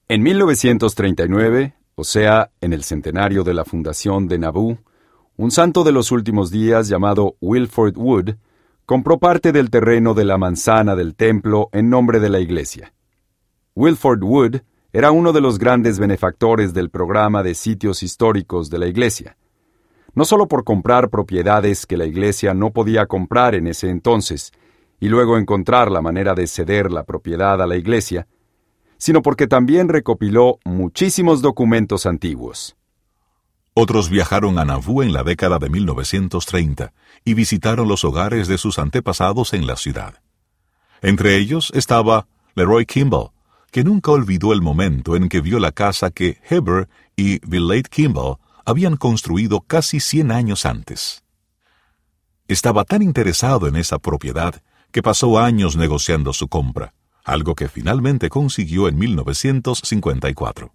En 0.07 0.23
1939, 0.23 1.75
o 1.95 2.05
sea, 2.05 2.51
en 2.61 2.75
el 2.75 2.85
centenario 2.85 3.43
de 3.43 3.55
la 3.55 3.65
fundación 3.65 4.29
de 4.29 4.39
Nabú, 4.39 4.77
un 5.39 5.51
santo 5.51 5.83
de 5.83 5.93
los 5.93 6.13
últimos 6.13 6.51
días 6.51 6.89
llamado 6.89 7.37
Wilford 7.41 7.97
Wood 7.97 8.35
compró 8.85 9.19
parte 9.19 9.51
del 9.51 9.71
terreno 9.71 10.13
de 10.13 10.27
la 10.27 10.37
manzana 10.37 10.95
del 10.95 11.15
templo 11.15 11.71
en 11.73 11.89
nombre 11.89 12.21
de 12.21 12.29
la 12.29 12.41
iglesia. 12.41 12.93
Wilford 13.75 14.23
Wood 14.23 14.57
era 14.93 15.11
uno 15.11 15.33
de 15.33 15.41
los 15.41 15.59
grandes 15.59 15.99
benefactores 15.99 16.75
del 16.75 16.91
programa 16.91 17.43
de 17.43 17.55
sitios 17.55 18.03
históricos 18.03 18.69
de 18.69 18.81
la 18.81 18.89
iglesia. 18.89 19.39
No 20.15 20.27
solo 20.27 20.49
por 20.49 20.65
comprar 20.65 21.09
propiedades 21.09 21.87
que 21.87 21.97
la 21.97 22.05
iglesia 22.05 22.53
no 22.53 22.73
podía 22.73 23.07
comprar 23.07 23.55
en 23.55 23.69
ese 23.69 23.89
entonces, 23.89 24.53
y 25.01 25.09
luego 25.09 25.39
encontrar 25.39 25.91
la 25.91 26.03
manera 26.03 26.35
de 26.35 26.47
ceder 26.47 26.93
la 26.93 27.05
propiedad 27.05 27.61
a 27.63 27.67
la 27.67 27.77
iglesia, 27.77 28.29
sino 28.99 29.23
porque 29.23 29.47
también 29.47 29.89
recopiló 29.89 30.59
muchísimos 30.65 31.43
documentos 31.43 32.07
antiguos. 32.07 32.77
Otros 33.75 34.09
viajaron 34.09 34.59
a 34.59 34.65
Nauvoo 34.65 35.03
en 35.03 35.13
la 35.13 35.25
década 35.25 35.59
de 35.59 35.69
1930 35.69 36.93
y 37.25 37.35
visitaron 37.35 37.89
los 37.89 38.05
hogares 38.05 38.47
de 38.47 38.57
sus 38.57 38.79
antepasados 38.79 39.53
en 39.53 39.67
la 39.67 39.77
ciudad. 39.77 40.21
Entre 41.03 41.37
ellos 41.37 41.73
estaba 41.75 42.29
Leroy 42.55 42.87
Kimball, 42.87 43.31
que 43.73 43.83
nunca 43.83 44.13
olvidó 44.13 44.53
el 44.53 44.63
momento 44.63 45.17
en 45.17 45.29
que 45.29 45.41
vio 45.41 45.59
la 45.59 45.73
casa 45.73 46.11
que 46.11 46.39
Heber 46.49 46.89
y 47.17 47.41
Villate 47.45 47.91
Kimball 47.91 48.37
habían 48.65 48.97
construido 48.97 49.61
casi 49.61 49.99
100 49.99 50.31
años 50.31 50.65
antes. 50.65 51.25
Estaba 52.47 52.85
tan 52.85 53.03
interesado 53.03 53.67
en 53.67 53.75
esa 53.75 53.99
propiedad 53.99 54.63
que 54.93 55.03
pasó 55.03 55.41
años 55.41 55.77
negociando 55.77 56.33
su 56.33 56.47
compra, 56.47 56.95
algo 57.25 57.54
que 57.54 57.69
finalmente 57.69 58.28
consiguió 58.28 58.87
en 58.88 58.99
1954. 58.99 60.73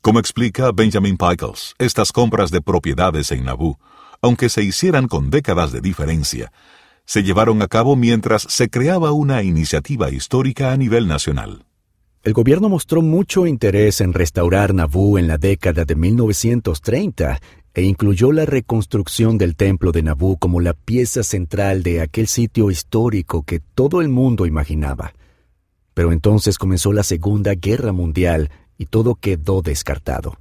Como 0.00 0.18
explica 0.18 0.70
Benjamin 0.72 1.16
Pickles, 1.16 1.74
estas 1.78 2.12
compras 2.12 2.50
de 2.50 2.60
propiedades 2.60 3.32
en 3.32 3.44
Nabú, 3.44 3.78
aunque 4.20 4.48
se 4.48 4.62
hicieran 4.62 5.08
con 5.08 5.30
décadas 5.30 5.72
de 5.72 5.80
diferencia, 5.80 6.52
se 7.04 7.22
llevaron 7.22 7.62
a 7.62 7.68
cabo 7.68 7.96
mientras 7.96 8.42
se 8.42 8.68
creaba 8.68 9.12
una 9.12 9.42
iniciativa 9.42 10.10
histórica 10.10 10.72
a 10.72 10.76
nivel 10.76 11.08
nacional. 11.08 11.64
El 12.22 12.32
gobierno 12.32 12.68
mostró 12.68 13.00
mucho 13.00 13.46
interés 13.46 14.00
en 14.00 14.12
restaurar 14.12 14.74
Nabú 14.74 15.18
en 15.18 15.28
la 15.28 15.38
década 15.38 15.84
de 15.84 15.94
1930 15.94 17.40
e 17.74 17.82
incluyó 17.82 18.32
la 18.32 18.44
reconstrucción 18.44 19.38
del 19.38 19.56
templo 19.56 19.92
de 19.92 20.02
Nabú 20.02 20.36
como 20.36 20.60
la 20.60 20.74
pieza 20.74 21.22
central 21.22 21.82
de 21.82 22.00
aquel 22.00 22.26
sitio 22.26 22.70
histórico 22.70 23.42
que 23.44 23.60
todo 23.60 24.00
el 24.00 24.08
mundo 24.08 24.46
imaginaba. 24.46 25.12
Pero 25.98 26.12
entonces 26.12 26.58
comenzó 26.58 26.92
la 26.92 27.02
Segunda 27.02 27.56
Guerra 27.56 27.90
Mundial 27.90 28.52
y 28.78 28.86
todo 28.86 29.16
quedó 29.16 29.62
descartado. 29.62 30.38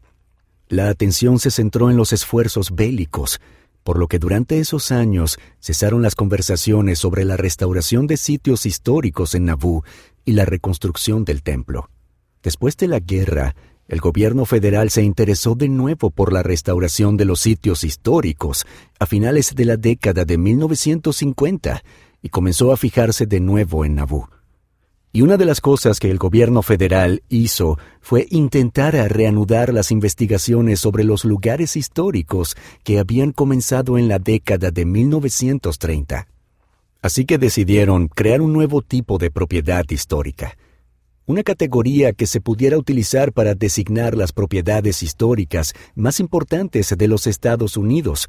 La 0.67 0.87
atención 0.87 1.39
se 1.39 1.49
centró 1.49 1.89
en 1.89 1.97
los 1.97 2.13
esfuerzos 2.13 2.75
bélicos, 2.75 3.41
por 3.83 3.97
lo 3.97 4.07
que 4.07 4.19
durante 4.19 4.59
esos 4.59 4.91
años 4.91 5.39
cesaron 5.59 6.03
las 6.03 6.13
conversaciones 6.13 6.99
sobre 6.99 7.25
la 7.25 7.37
restauración 7.37 8.05
de 8.05 8.17
sitios 8.17 8.67
históricos 8.67 9.33
en 9.33 9.45
Nabú 9.45 9.81
y 10.25 10.33
la 10.33 10.45
reconstrucción 10.45 11.25
del 11.25 11.41
templo. 11.41 11.89
Después 12.43 12.77
de 12.77 12.89
la 12.89 12.99
guerra, 12.99 13.55
el 13.87 13.99
gobierno 13.99 14.45
federal 14.45 14.91
se 14.91 15.01
interesó 15.01 15.55
de 15.55 15.69
nuevo 15.69 16.11
por 16.11 16.33
la 16.33 16.43
restauración 16.43 17.17
de 17.17 17.25
los 17.25 17.39
sitios 17.39 17.83
históricos 17.83 18.67
a 18.99 19.07
finales 19.07 19.55
de 19.55 19.65
la 19.65 19.75
década 19.75 20.23
de 20.23 20.37
1950 20.37 21.81
y 22.21 22.29
comenzó 22.29 22.71
a 22.71 22.77
fijarse 22.77 23.25
de 23.25 23.39
nuevo 23.39 23.85
en 23.85 23.95
Nabú. 23.95 24.27
Y 25.13 25.21
una 25.21 25.37
de 25.37 25.45
las 25.45 25.61
cosas 25.61 25.99
que 25.99 26.11
el 26.11 26.17
gobierno 26.17 26.61
federal 26.61 27.23
hizo 27.29 27.77
fue 28.01 28.27
intentar 28.29 28.93
reanudar 28.93 29.73
las 29.73 29.91
investigaciones 29.91 30.79
sobre 30.79 31.03
los 31.03 31.23
lugares 31.23 31.75
históricos 31.75 32.55
que 32.83 32.99
habían 32.99 33.31
comenzado 33.31 33.97
en 33.97 34.09
la 34.09 34.19
década 34.19 34.69
de 34.69 34.85
1930. 34.85 36.27
Así 37.01 37.25
que 37.25 37.37
decidieron 37.37 38.09
crear 38.09 38.41
un 38.41 38.53
nuevo 38.53 38.81
tipo 38.81 39.17
de 39.17 39.31
propiedad 39.31 39.85
histórica, 39.89 40.57
una 41.25 41.43
categoría 41.43 42.13
que 42.13 42.27
se 42.27 42.41
pudiera 42.41 42.77
utilizar 42.77 43.33
para 43.33 43.55
designar 43.55 44.15
las 44.15 44.33
propiedades 44.33 45.03
históricas 45.03 45.73
más 45.95 46.19
importantes 46.19 46.93
de 46.97 47.07
los 47.07 47.27
Estados 47.27 47.77
Unidos, 47.77 48.27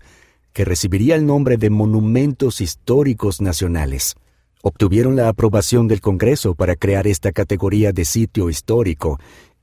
que 0.52 0.64
recibiría 0.64 1.16
el 1.16 1.26
nombre 1.26 1.56
de 1.56 1.70
Monumentos 1.70 2.60
Históricos 2.60 3.40
Nacionales 3.40 4.16
obtuvieron 4.62 5.16
la 5.16 5.28
aprobación 5.28 5.88
del 5.88 6.00
Congreso 6.00 6.54
para 6.54 6.76
crear 6.76 7.06
esta 7.06 7.32
categoría 7.32 7.92
de 7.92 8.04
sitio 8.04 8.50
histórico, 8.50 9.18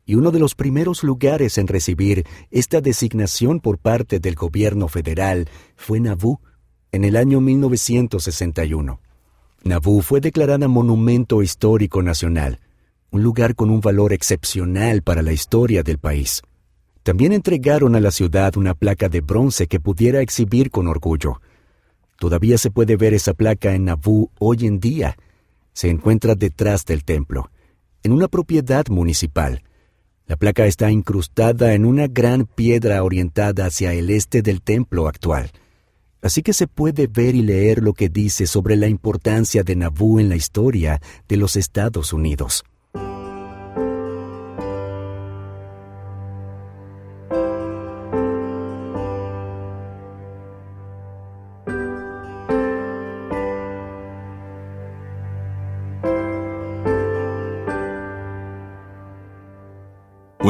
y 0.05 0.15
uno 0.15 0.31
de 0.31 0.39
los 0.39 0.55
primeros 0.55 1.03
lugares 1.03 1.57
en 1.57 1.67
recibir 1.67 2.25
esta 2.51 2.79
designación 2.79 3.59
por 3.59 3.79
parte 3.79 4.19
del 4.19 4.35
gobierno 4.35 4.87
federal 4.87 5.49
fue 5.75 5.99
Nabú, 5.99 6.39
en 6.91 7.03
el 7.03 7.15
año 7.15 7.41
1961. 7.41 9.01
Nabú 9.63 10.01
fue 10.01 10.21
declarada 10.21 10.67
Monumento 10.67 11.41
Histórico 11.41 12.03
Nacional, 12.03 12.59
un 13.09 13.23
lugar 13.23 13.55
con 13.55 13.69
un 13.71 13.81
valor 13.81 14.13
excepcional 14.13 15.01
para 15.01 15.23
la 15.23 15.33
historia 15.33 15.81
del 15.81 15.97
país. 15.97 16.41
También 17.01 17.33
entregaron 17.33 17.95
a 17.95 17.99
la 17.99 18.11
ciudad 18.11 18.57
una 18.57 18.73
placa 18.73 19.09
de 19.09 19.21
bronce 19.21 19.67
que 19.67 19.79
pudiera 19.79 20.21
exhibir 20.21 20.71
con 20.71 20.87
orgullo. 20.87 21.41
Todavía 22.17 22.57
se 22.57 22.71
puede 22.71 22.95
ver 22.95 23.13
esa 23.13 23.33
placa 23.33 23.73
en 23.73 23.85
Nabú 23.85 24.31
hoy 24.39 24.65
en 24.65 24.79
día. 24.79 25.17
Se 25.73 25.89
encuentra 25.89 26.35
detrás 26.35 26.85
del 26.85 27.03
templo, 27.03 27.51
en 28.03 28.13
una 28.13 28.27
propiedad 28.27 28.85
municipal. 28.89 29.63
La 30.25 30.37
placa 30.37 30.65
está 30.65 30.89
incrustada 30.89 31.73
en 31.73 31.85
una 31.85 32.07
gran 32.07 32.45
piedra 32.45 33.03
orientada 33.03 33.67
hacia 33.67 33.93
el 33.93 34.09
este 34.09 34.41
del 34.41 34.61
templo 34.61 35.07
actual. 35.07 35.51
Así 36.21 36.41
que 36.41 36.53
se 36.53 36.67
puede 36.67 37.05
ver 37.05 37.35
y 37.35 37.43
leer 37.43 37.83
lo 37.83 37.93
que 37.93 38.09
dice 38.09 38.47
sobre 38.47 38.75
la 38.75 38.87
importancia 38.87 39.63
de 39.63 39.75
Nabú 39.75 40.19
en 40.19 40.29
la 40.29 40.35
historia 40.35 40.99
de 41.27 41.37
los 41.37 41.55
Estados 41.55 42.13
Unidos. 42.13 42.63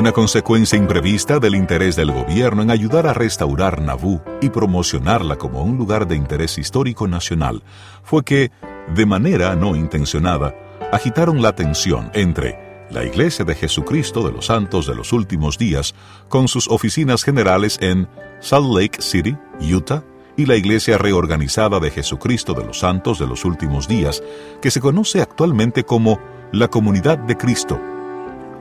Una 0.05 0.13
consecuencia 0.13 0.77
imprevista 0.77 1.39
del 1.39 1.55
interés 1.55 1.95
del 1.95 2.11
gobierno 2.11 2.61
en 2.61 2.69
ayudar 2.69 3.07
a 3.07 3.13
restaurar 3.15 3.81
Nabú 3.81 4.21
y 4.39 4.51
promocionarla 4.51 5.35
como 5.35 5.63
un 5.63 5.79
lugar 5.79 6.07
de 6.07 6.15
interés 6.15 6.59
histórico 6.59 7.07
nacional 7.07 7.63
fue 8.03 8.23
que, 8.23 8.51
de 8.93 9.05
manera 9.07 9.55
no 9.55 9.75
intencionada, 9.75 10.53
agitaron 10.91 11.41
la 11.41 11.55
tensión 11.55 12.11
entre 12.13 12.85
la 12.91 13.03
Iglesia 13.03 13.45
de 13.45 13.55
Jesucristo 13.55 14.21
de 14.21 14.31
los 14.31 14.45
Santos 14.45 14.85
de 14.85 14.93
los 14.93 15.11
Últimos 15.11 15.57
Días, 15.57 15.95
con 16.29 16.47
sus 16.47 16.67
oficinas 16.67 17.23
generales 17.23 17.79
en 17.81 18.07
Salt 18.41 18.77
Lake 18.77 19.01
City, 19.01 19.35
Utah, 19.59 20.03
y 20.37 20.45
la 20.45 20.55
Iglesia 20.55 20.99
reorganizada 20.99 21.79
de 21.79 21.89
Jesucristo 21.89 22.53
de 22.53 22.63
los 22.63 22.77
Santos 22.77 23.17
de 23.17 23.25
los 23.25 23.43
Últimos 23.43 23.87
Días, 23.87 24.21
que 24.61 24.69
se 24.69 24.81
conoce 24.81 25.23
actualmente 25.23 25.83
como 25.83 26.19
la 26.51 26.67
Comunidad 26.67 27.17
de 27.17 27.37
Cristo 27.37 27.81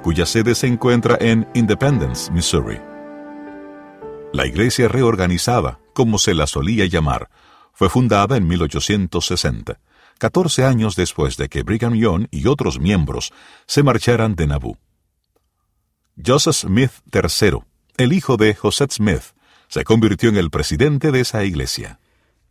cuya 0.04 0.26
sede 0.26 0.54
se 0.54 0.66
encuentra 0.66 1.16
en 1.18 1.48
Independence, 1.54 2.30
Missouri. 2.30 2.78
La 4.34 4.46
iglesia 4.46 4.86
reorganizada, 4.86 5.80
como 5.94 6.18
se 6.18 6.34
la 6.34 6.46
solía 6.46 6.84
llamar, 6.84 7.30
fue 7.72 7.88
fundada 7.88 8.36
en 8.36 8.46
1860, 8.46 9.80
14 10.18 10.64
años 10.64 10.94
después 10.94 11.38
de 11.38 11.48
que 11.48 11.62
Brigham 11.62 11.94
Young 11.94 12.26
y 12.30 12.48
otros 12.48 12.78
miembros 12.78 13.32
se 13.66 13.82
marcharan 13.82 14.34
de 14.34 14.46
Nabú. 14.46 14.76
Joseph 16.22 16.56
Smith 16.56 16.92
III, 17.10 17.60
el 17.96 18.12
hijo 18.12 18.36
de 18.36 18.54
Joseph 18.54 18.92
Smith, 18.92 19.32
se 19.68 19.84
convirtió 19.84 20.28
en 20.28 20.36
el 20.36 20.50
presidente 20.50 21.12
de 21.12 21.20
esa 21.20 21.44
iglesia. 21.44 21.98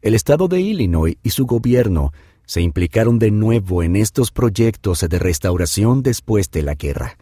El 0.01 0.15
estado 0.15 0.47
de 0.47 0.59
Illinois 0.59 1.17
y 1.21 1.29
su 1.29 1.45
gobierno 1.45 2.13
se 2.47 2.61
implicaron 2.61 3.19
de 3.19 3.29
nuevo 3.29 3.83
en 3.83 3.95
estos 3.95 4.31
proyectos 4.31 5.01
de 5.07 5.19
restauración 5.19 6.01
después 6.01 6.49
de 6.49 6.63
la 6.63 6.73
guerra. 6.73 7.15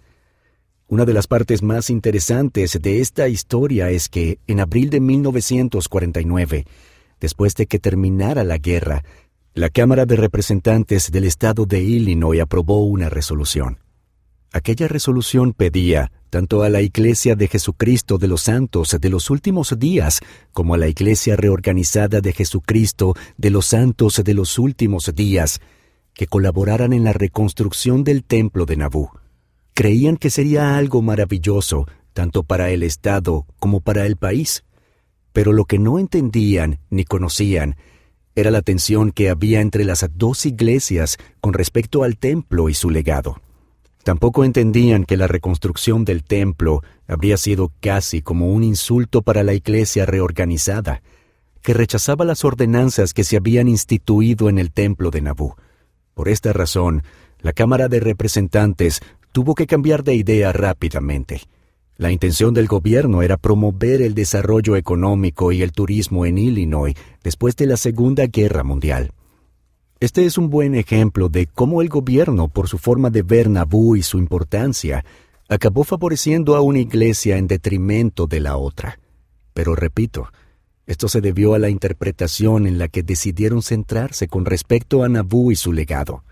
Una 0.92 1.06
de 1.06 1.14
las 1.14 1.28
partes 1.28 1.64
más 1.64 1.90
interesantes 1.90 2.78
de 2.82 3.00
esta 3.00 3.30
historia 3.30 3.90
es 3.92 4.10
que, 4.10 4.40
en 4.46 4.60
abril 4.60 4.90
de 4.90 5.00
1949, 5.00 6.66
después 7.18 7.56
de 7.56 7.66
que 7.66 7.80
terminara 7.80 8.44
la 8.44 8.58
guerra, 8.58 9.06
la 9.54 9.70
Cámara 9.70 10.06
de 10.06 10.18
Representantes 10.18 11.10
del 11.10 11.24
Estado 11.24 11.66
de 11.66 11.82
Illinois 11.82 12.42
aprobó 12.42 12.84
una 12.84 13.08
resolución. 13.08 13.80
Aquella 14.52 14.90
resolución 14.90 15.54
pedía 15.54 16.12
tanto 16.30 16.62
a 16.62 16.70
la 16.70 16.82
Iglesia 16.82 17.38
de 17.38 17.48
Jesucristo 17.48 18.18
de 18.18 18.28
los 18.28 18.42
Santos 18.42 18.98
de 19.00 19.10
los 19.10 19.30
últimos 19.30 19.80
días 19.80 20.20
como 20.52 20.74
a 20.74 20.78
la 20.78 20.90
Iglesia 20.90 21.38
reorganizada 21.38 22.20
de 22.20 22.34
Jesucristo 22.34 23.16
de 23.38 23.50
los 23.50 23.68
Santos 23.68 24.22
de 24.26 24.34
los 24.34 24.60
últimos 24.60 25.10
días 25.16 25.62
que 26.14 26.28
colaboraran 26.28 26.92
en 26.92 27.06
la 27.06 27.14
reconstrucción 27.14 28.04
del 28.04 28.26
templo 28.26 28.66
de 28.66 28.76
Nabú. 28.76 29.21
Creían 29.74 30.18
que 30.18 30.30
sería 30.30 30.78
algo 30.78 31.02
maravilloso, 31.02 31.88
tanto 32.14 32.44
para 32.44 32.70
el 32.72 32.84
Estado 32.84 33.46
como 33.60 33.82
para 33.82 34.06
el 34.06 34.18
país. 34.18 34.64
Pero 35.34 35.54
lo 35.54 35.66
que 35.66 35.80
no 35.80 35.98
entendían 35.98 36.80
ni 36.90 37.06
conocían 37.06 37.76
era 38.36 38.52
la 38.52 38.62
tensión 38.62 39.12
que 39.12 39.30
había 39.30 39.62
entre 39.62 39.84
las 39.84 40.06
dos 40.14 40.46
iglesias 40.46 41.18
con 41.40 41.54
respecto 41.54 42.04
al 42.04 42.18
templo 42.18 42.70
y 42.70 42.74
su 42.74 42.90
legado. 42.90 43.42
Tampoco 44.04 44.44
entendían 44.44 45.06
que 45.06 45.18
la 45.18 45.28
reconstrucción 45.28 46.06
del 46.06 46.24
templo 46.24 46.82
habría 47.08 47.38
sido 47.38 47.72
casi 47.82 48.22
como 48.22 48.48
un 48.48 48.64
insulto 48.64 49.22
para 49.22 49.44
la 49.44 49.54
iglesia 49.54 50.06
reorganizada, 50.06 51.04
que 51.62 51.74
rechazaba 51.74 52.26
las 52.26 52.44
ordenanzas 52.44 53.14
que 53.14 53.24
se 53.24 53.38
habían 53.38 53.68
instituido 53.68 54.50
en 54.50 54.58
el 54.58 54.72
templo 54.72 55.12
de 55.12 55.22
Nabú. 55.22 55.54
Por 56.16 56.30
esta 56.30 56.52
razón, 56.52 57.04
la 57.40 57.54
Cámara 57.54 57.88
de 57.88 58.00
Representantes 58.00 59.02
tuvo 59.32 59.56
que 59.56 59.68
cambiar 59.68 60.04
de 60.04 60.16
idea 60.16 60.52
rápidamente. 60.54 61.42
La 61.98 62.12
intención 62.12 62.54
del 62.54 62.68
gobierno 62.68 63.22
era 63.22 63.38
promover 63.38 64.02
el 64.02 64.16
desarrollo 64.16 64.76
económico 64.76 65.52
y 65.52 65.62
el 65.62 65.72
turismo 65.72 66.26
en 66.26 66.38
Illinois 66.38 66.96
después 67.24 67.56
de 67.56 67.68
la 67.68 67.78
Segunda 67.78 68.26
Guerra 68.28 68.64
Mundial. 68.64 69.12
Este 70.00 70.26
es 70.26 70.40
un 70.40 70.50
buen 70.50 70.74
ejemplo 70.74 71.30
de 71.30 71.46
cómo 71.46 71.82
el 71.84 71.90
gobierno, 71.90 72.48
por 72.48 72.68
su 72.68 72.80
forma 72.80 73.12
de 73.12 73.22
ver 73.22 73.50
Nabú 73.50 73.96
y 73.96 74.02
su 74.02 74.18
importancia, 74.18 75.06
acabó 75.48 75.84
favoreciendo 75.84 76.56
a 76.56 76.62
una 76.62 76.80
iglesia 76.80 77.38
en 77.38 77.46
detrimento 77.46 78.26
de 78.26 78.40
la 78.40 78.58
otra. 78.58 79.00
Pero 79.54 79.76
repito, 79.76 80.28
esto 80.88 81.08
se 81.08 81.22
debió 81.22 81.54
a 81.54 81.60
la 81.60 81.70
interpretación 81.70 82.66
en 82.66 82.80
la 82.80 82.88
que 82.88 83.04
decidieron 83.04 83.62
centrarse 83.62 84.28
con 84.28 84.46
respecto 84.46 85.04
a 85.04 85.10
Nabú 85.10 85.52
y 85.52 85.56
su 85.56 85.72
legado. 85.72 86.24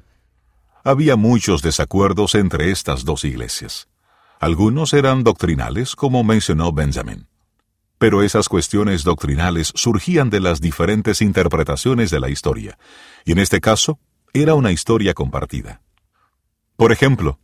Había 0.89 1.15
muchos 1.15 1.61
desacuerdos 1.61 2.33
entre 2.33 2.71
estas 2.71 3.05
dos 3.05 3.23
iglesias. 3.23 3.87
Algunos 4.39 4.93
eran 4.93 5.23
doctrinales, 5.23 5.95
como 5.95 6.23
mencionó 6.23 6.73
Benjamin 6.73 7.27
pero 7.99 8.23
esas 8.23 8.47
cuestiones 8.47 9.03
doctrinales 9.03 9.73
surgían 9.75 10.29
de 10.29 10.39
las 10.39 10.61
diferentes 10.61 11.21
interpretaciones 11.21 12.09
de 12.09 12.21
la 12.21 12.29
historia, 12.29 12.79
y 13.25 13.33
en 13.33 13.39
este 13.39 13.59
caso 13.59 13.99
era 14.33 14.55
una 14.55 14.71
historia 14.71 15.13
compartida. 15.13 15.81
Por 16.77 16.93
ejemplo, 16.93 17.39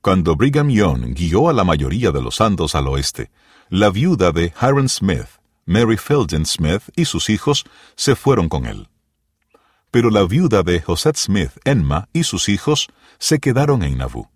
cuando 0.00 0.34
Brigham 0.34 0.70
Young 0.70 1.14
guió 1.14 1.50
a 1.50 1.52
la 1.52 1.62
mayoría 1.62 2.10
de 2.10 2.22
los 2.22 2.36
santos 2.36 2.74
al 2.74 2.88
oeste, 2.88 3.30
la 3.68 3.90
viuda 3.90 4.32
de 4.32 4.54
Hiram 4.60 4.88
Smith, 4.88 5.28
Mary 5.66 5.98
Felden 5.98 6.46
Smith 6.46 6.84
y 6.96 7.04
sus 7.04 7.28
hijos 7.28 7.64
se 7.94 8.16
fueron 8.16 8.48
con 8.48 8.64
él. 8.64 8.88
Pero 9.90 10.10
la 10.10 10.24
viuda 10.24 10.62
de 10.62 10.80
Joseph 10.80 11.16
Smith, 11.16 11.52
Emma, 11.64 12.08
y 12.12 12.24
sus 12.24 12.48
hijos 12.48 12.88
se 13.18 13.38
quedaron 13.38 13.82
en 13.82 13.98
Nauvoo. 13.98 14.30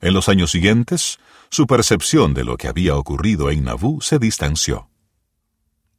En 0.00 0.14
los 0.14 0.28
años 0.28 0.50
siguientes, 0.50 1.18
su 1.50 1.66
percepción 1.66 2.34
de 2.34 2.44
lo 2.44 2.56
que 2.56 2.68
había 2.68 2.96
ocurrido 2.96 3.50
en 3.50 3.64
Nauvoo 3.64 4.00
se 4.00 4.18
distanció. 4.18 4.88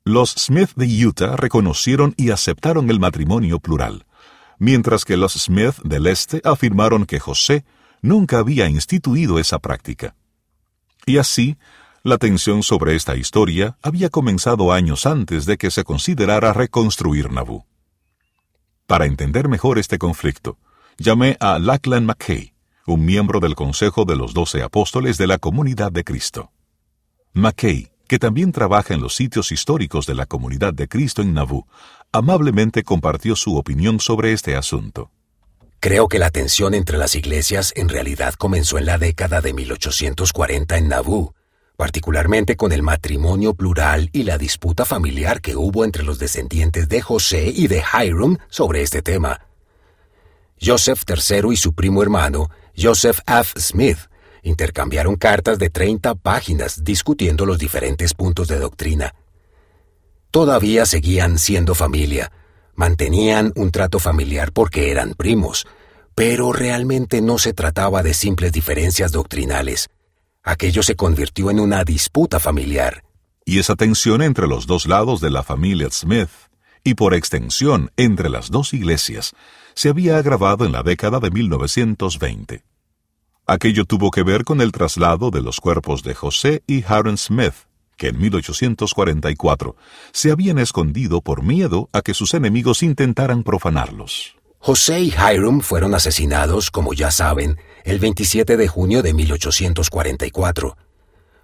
Los 0.06 0.32
Smith 0.32 0.72
de 0.76 1.06
Utah 1.06 1.36
reconocieron 1.36 2.14
y 2.18 2.32
aceptaron 2.32 2.90
el 2.90 3.00
matrimonio 3.00 3.60
plural, 3.60 4.06
mientras 4.58 5.06
que 5.06 5.18
los 5.18 5.34
Smith 5.34 5.76
del 5.84 6.08
Este 6.08 6.42
afirmaron 6.44 7.06
que 7.06 7.20
José 7.20 7.66
nunca 8.02 8.40
había 8.40 8.70
instituido 8.70 9.40
esa 9.40 9.60
práctica. 9.60 10.16
Y 11.06 11.18
así, 11.18 11.58
la 12.04 12.18
tensión 12.18 12.64
sobre 12.64 12.96
esta 12.96 13.18
historia 13.18 13.78
había 13.82 14.10
comenzado 14.10 14.72
años 14.72 15.06
antes 15.06 15.46
de 15.46 15.58
que 15.58 15.70
se 15.70 15.84
considerara 15.84 16.54
reconstruir 16.54 17.32
Nauvoo. 17.32 17.69
Para 18.90 19.06
entender 19.06 19.50
mejor 19.50 19.78
este 19.78 20.00
conflicto, 20.00 20.58
llamé 20.98 21.38
a 21.40 21.60
Lachlan 21.60 22.08
McKay, 22.08 22.56
un 22.88 23.06
miembro 23.06 23.40
del 23.40 23.54
Consejo 23.54 24.04
de 24.04 24.16
los 24.16 24.34
Doce 24.34 24.64
Apóstoles 24.64 25.20
de 25.20 25.28
la 25.28 25.38
Comunidad 25.38 25.92
de 25.92 26.04
Cristo. 26.04 26.52
Mackay, 27.34 27.92
que 28.08 28.18
también 28.18 28.52
trabaja 28.52 28.96
en 28.96 29.02
los 29.02 29.14
sitios 29.14 29.52
históricos 29.52 30.08
de 30.08 30.16
la 30.16 30.26
Comunidad 30.26 30.74
de 30.74 30.88
Cristo 30.88 31.22
en 31.22 31.36
Nauvoo, 31.36 31.68
amablemente 32.12 32.82
compartió 32.82 33.36
su 33.36 33.58
opinión 33.58 34.00
sobre 34.00 34.34
este 34.34 34.56
asunto. 34.56 35.12
Creo 35.80 36.08
que 36.08 36.18
la 36.18 36.32
tensión 36.32 36.74
entre 36.74 36.98
las 36.98 37.14
iglesias 37.14 37.74
en 37.76 37.90
realidad 37.90 38.34
comenzó 38.34 38.80
en 38.80 38.88
la 38.88 38.98
década 38.98 39.40
de 39.40 39.54
1840 39.54 40.78
en 40.80 40.88
Nauvoo, 40.88 41.36
particularmente 41.80 42.58
con 42.58 42.74
el 42.74 42.84
matrimonio 42.84 43.54
plural 43.54 44.10
y 44.12 44.24
la 44.24 44.38
disputa 44.38 44.84
familiar 44.84 45.40
que 45.40 45.56
hubo 45.56 45.86
entre 45.86 46.04
los 46.04 46.20
descendientes 46.20 46.90
de 46.90 47.00
José 47.00 47.54
y 47.56 47.68
de 47.70 47.82
Hiram 47.94 48.38
sobre 48.50 48.82
este 48.82 49.02
tema. 49.02 49.48
Joseph 50.62 51.04
III 51.08 51.54
y 51.54 51.56
su 51.56 51.72
primo 51.72 52.04
hermano 52.04 52.50
Joseph 52.78 53.20
F. 53.26 53.58
Smith 53.62 53.98
intercambiaron 54.44 55.16
cartas 55.16 55.58
de 55.58 55.70
30 55.70 56.16
páginas 56.16 56.84
discutiendo 56.84 57.46
los 57.46 57.58
diferentes 57.58 58.14
puntos 58.14 58.50
de 58.50 58.60
doctrina. 58.60 59.16
Todavía 60.32 60.86
seguían 60.86 61.40
siendo 61.40 61.76
familia, 61.76 62.30
mantenían 62.76 63.54
un 63.56 63.72
trato 63.72 64.00
familiar 64.00 64.52
porque 64.52 64.92
eran 64.92 65.14
primos, 65.14 65.66
pero 66.14 66.52
realmente 66.52 67.22
no 67.22 67.38
se 67.38 67.54
trataba 67.54 68.04
de 68.04 68.14
simples 68.14 68.52
diferencias 68.52 69.14
doctrinales. 69.14 69.90
Aquello 70.44 70.84
se 70.84 70.96
convirtió 70.96 71.52
en 71.52 71.60
una 71.60 71.84
disputa 71.84 72.40
familiar. 72.40 73.04
Y 73.46 73.60
esa 73.60 73.76
tensión 73.76 74.22
entre 74.22 74.48
los 74.48 74.68
dos 74.68 74.88
lados 74.88 75.22
de 75.22 75.30
la 75.30 75.44
familia 75.44 75.90
Smith, 75.92 76.30
y 76.84 76.94
por 76.94 77.14
extensión 77.14 77.92
entre 77.98 78.30
las 78.30 78.50
dos 78.50 78.74
iglesias, 78.74 79.34
se 79.74 79.90
había 79.90 80.18
agravado 80.18 80.66
en 80.66 80.72
la 80.72 80.84
década 80.84 81.20
de 81.20 81.30
1920. 81.32 82.64
Aquello 83.46 83.86
tuvo 83.86 84.12
que 84.12 84.24
ver 84.24 84.44
con 84.44 84.62
el 84.62 84.72
traslado 84.72 85.32
de 85.32 85.42
los 85.42 85.60
cuerpos 85.60 86.04
de 86.04 86.14
José 86.14 86.64
y 86.68 86.84
Harold 86.88 87.18
Smith, 87.18 87.56
que 87.98 88.08
en 88.08 88.20
1844 88.20 89.76
se 90.14 90.32
habían 90.32 90.58
escondido 90.58 91.22
por 91.22 91.44
miedo 91.44 91.90
a 91.92 92.02
que 92.02 92.14
sus 92.14 92.34
enemigos 92.34 92.82
intentaran 92.82 93.44
profanarlos. 93.44 94.36
José 94.60 95.02
y 95.02 95.14
Hiram 95.14 95.62
fueron 95.62 95.96
asesinados, 95.96 96.70
como 96.70 96.94
ya 96.94 97.12
saben, 97.12 97.58
el 97.90 97.98
27 97.98 98.56
de 98.56 98.68
junio 98.68 99.02
de 99.02 99.16
1844. 99.16 100.78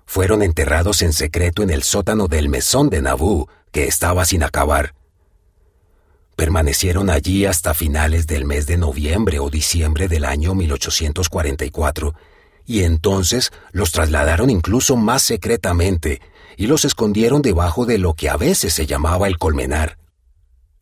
Fueron 0.06 0.44
enterrados 0.44 1.02
en 1.02 1.12
secreto 1.12 1.64
en 1.64 1.72
el 1.72 1.82
sótano 1.82 2.28
del 2.28 2.50
mesón 2.50 2.92
de 2.92 3.02
Nabú, 3.02 3.48
que 3.72 3.88
estaba 3.88 4.26
sin 4.26 4.44
acabar. 4.44 4.94
Permanecieron 6.36 7.10
allí 7.10 7.48
hasta 7.48 7.74
finales 7.74 8.28
del 8.28 8.46
mes 8.46 8.68
de 8.68 8.78
noviembre 8.78 9.40
o 9.40 9.50
diciembre 9.50 10.08
del 10.08 10.24
año 10.24 10.54
1844, 10.54 12.14
y 12.64 12.84
entonces 12.84 13.52
los 13.72 13.92
trasladaron 13.92 14.52
incluso 14.52 14.96
más 14.98 15.24
secretamente 15.24 16.22
y 16.58 16.68
los 16.68 16.86
escondieron 16.86 17.42
debajo 17.42 17.88
de 17.88 17.98
lo 17.98 18.14
que 18.14 18.30
a 18.30 18.38
veces 18.38 18.72
se 18.72 18.86
llamaba 18.86 19.28
el 19.28 19.40
colmenar. 19.40 19.98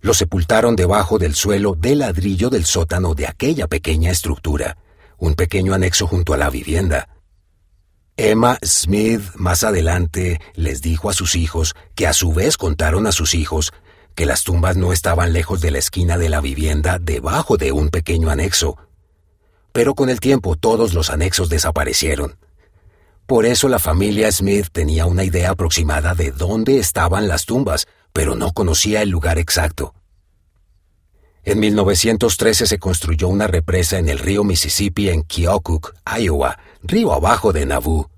Los 0.01 0.17
sepultaron 0.17 0.75
debajo 0.75 1.19
del 1.19 1.35
suelo 1.35 1.73
de 1.73 1.95
ladrillo 1.95 2.49
del 2.49 2.65
sótano 2.65 3.13
de 3.15 3.27
aquella 3.27 3.67
pequeña 3.67 4.11
estructura, 4.11 4.75
un 5.23 5.35
pequeño 5.35 5.73
anexo 5.73 6.05
junto 6.05 6.33
a 6.33 6.37
la 6.37 6.49
vivienda. 6.49 7.07
Emma 8.17 8.59
Smith 8.61 9.21
más 9.35 9.63
adelante 9.63 10.41
les 10.53 10.81
dijo 10.81 11.09
a 11.09 11.13
sus 11.13 11.35
hijos, 11.35 11.75
que 11.95 12.07
a 12.07 12.13
su 12.13 12.33
vez 12.33 12.57
contaron 12.57 13.07
a 13.07 13.13
sus 13.13 13.33
hijos, 13.33 13.71
que 14.15 14.25
las 14.25 14.43
tumbas 14.43 14.75
no 14.75 14.91
estaban 14.91 15.31
lejos 15.31 15.61
de 15.61 15.71
la 15.71 15.77
esquina 15.77 16.17
de 16.17 16.27
la 16.27 16.41
vivienda 16.41 16.99
debajo 16.99 17.55
de 17.55 17.71
un 17.71 17.87
pequeño 17.87 18.31
anexo. 18.31 18.77
Pero 19.71 19.95
con 19.95 20.09
el 20.09 20.19
tiempo 20.19 20.57
todos 20.57 20.93
los 20.93 21.09
anexos 21.09 21.47
desaparecieron. 21.47 22.37
Por 23.25 23.45
eso 23.45 23.69
la 23.69 23.79
familia 23.79 24.29
Smith 24.29 24.67
tenía 24.73 25.05
una 25.05 25.23
idea 25.23 25.51
aproximada 25.51 26.15
de 26.15 26.31
dónde 26.31 26.79
estaban 26.79 27.29
las 27.29 27.45
tumbas, 27.45 27.87
pero 28.11 28.35
no 28.35 28.51
conocía 28.51 29.01
el 29.01 29.09
lugar 29.09 29.37
exacto. 29.37 29.95
En 31.45 31.59
1913 31.59 32.67
se 32.67 32.79
construyó 32.79 33.27
una 33.27 33.47
represa 33.47 33.97
en 33.97 34.07
el 34.07 34.17
río 34.17 34.45
Mississippi 34.45 35.09
en 35.09 35.23
Keokuk, 35.23 35.93
Iowa, 36.17 36.57
río 36.83 37.11
abajo 37.11 37.51
de 37.51 37.65
Nauvoo. 37.65 38.09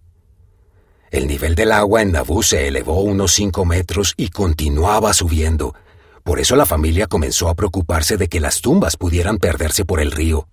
El 1.10 1.28
nivel 1.28 1.56
del 1.56 1.72
agua 1.72 2.04
en 2.04 2.12
Nauvoo 2.12 2.44
se 2.44 2.68
elevó 2.68 3.02
unos 3.02 3.34
5 3.34 3.66
metros 3.66 4.14
y 4.16 4.30
continuaba 4.30 5.12
subiendo. 5.14 5.74
Por 6.24 6.40
eso 6.40 6.56
la 6.56 6.68
familia 6.68 7.08
comenzó 7.08 7.50
a 7.50 7.56
preocuparse 7.56 8.16
de 8.18 8.28
que 8.28 8.40
las 8.40 8.62
tumbas 8.62 8.96
pudieran 8.96 9.40
perderse 9.40 9.86
por 9.86 10.02
el 10.02 10.12
río. 10.12 10.48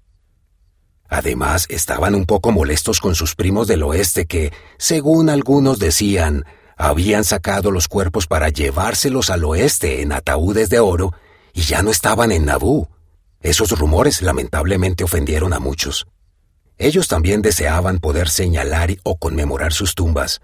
Además, 1.10 1.66
estaban 1.68 2.14
un 2.14 2.24
poco 2.24 2.52
molestos 2.52 3.00
con 3.00 3.14
sus 3.14 3.34
primos 3.34 3.68
del 3.68 3.82
oeste 3.82 4.24
que, 4.24 4.50
según 4.78 5.28
algunos 5.28 5.78
decían, 5.78 6.46
habían 6.78 7.24
sacado 7.24 7.70
los 7.70 7.86
cuerpos 7.86 8.26
para 8.26 8.48
llevárselos 8.48 9.28
al 9.28 9.44
oeste 9.44 10.00
en 10.00 10.12
ataúdes 10.12 10.70
de 10.70 10.80
oro 10.80 11.12
y 11.52 11.62
ya 11.62 11.82
no 11.82 11.90
estaban 11.90 12.32
en 12.32 12.46
Nabú. 12.46 12.88
Esos 13.40 13.70
rumores 13.78 14.22
lamentablemente 14.22 15.04
ofendieron 15.04 15.52
a 15.52 15.58
muchos. 15.58 16.06
Ellos 16.78 17.08
también 17.08 17.42
deseaban 17.42 17.98
poder 17.98 18.28
señalar 18.28 18.90
o 19.04 19.16
conmemorar 19.16 19.72
sus 19.72 19.94
tumbas. 19.94 20.40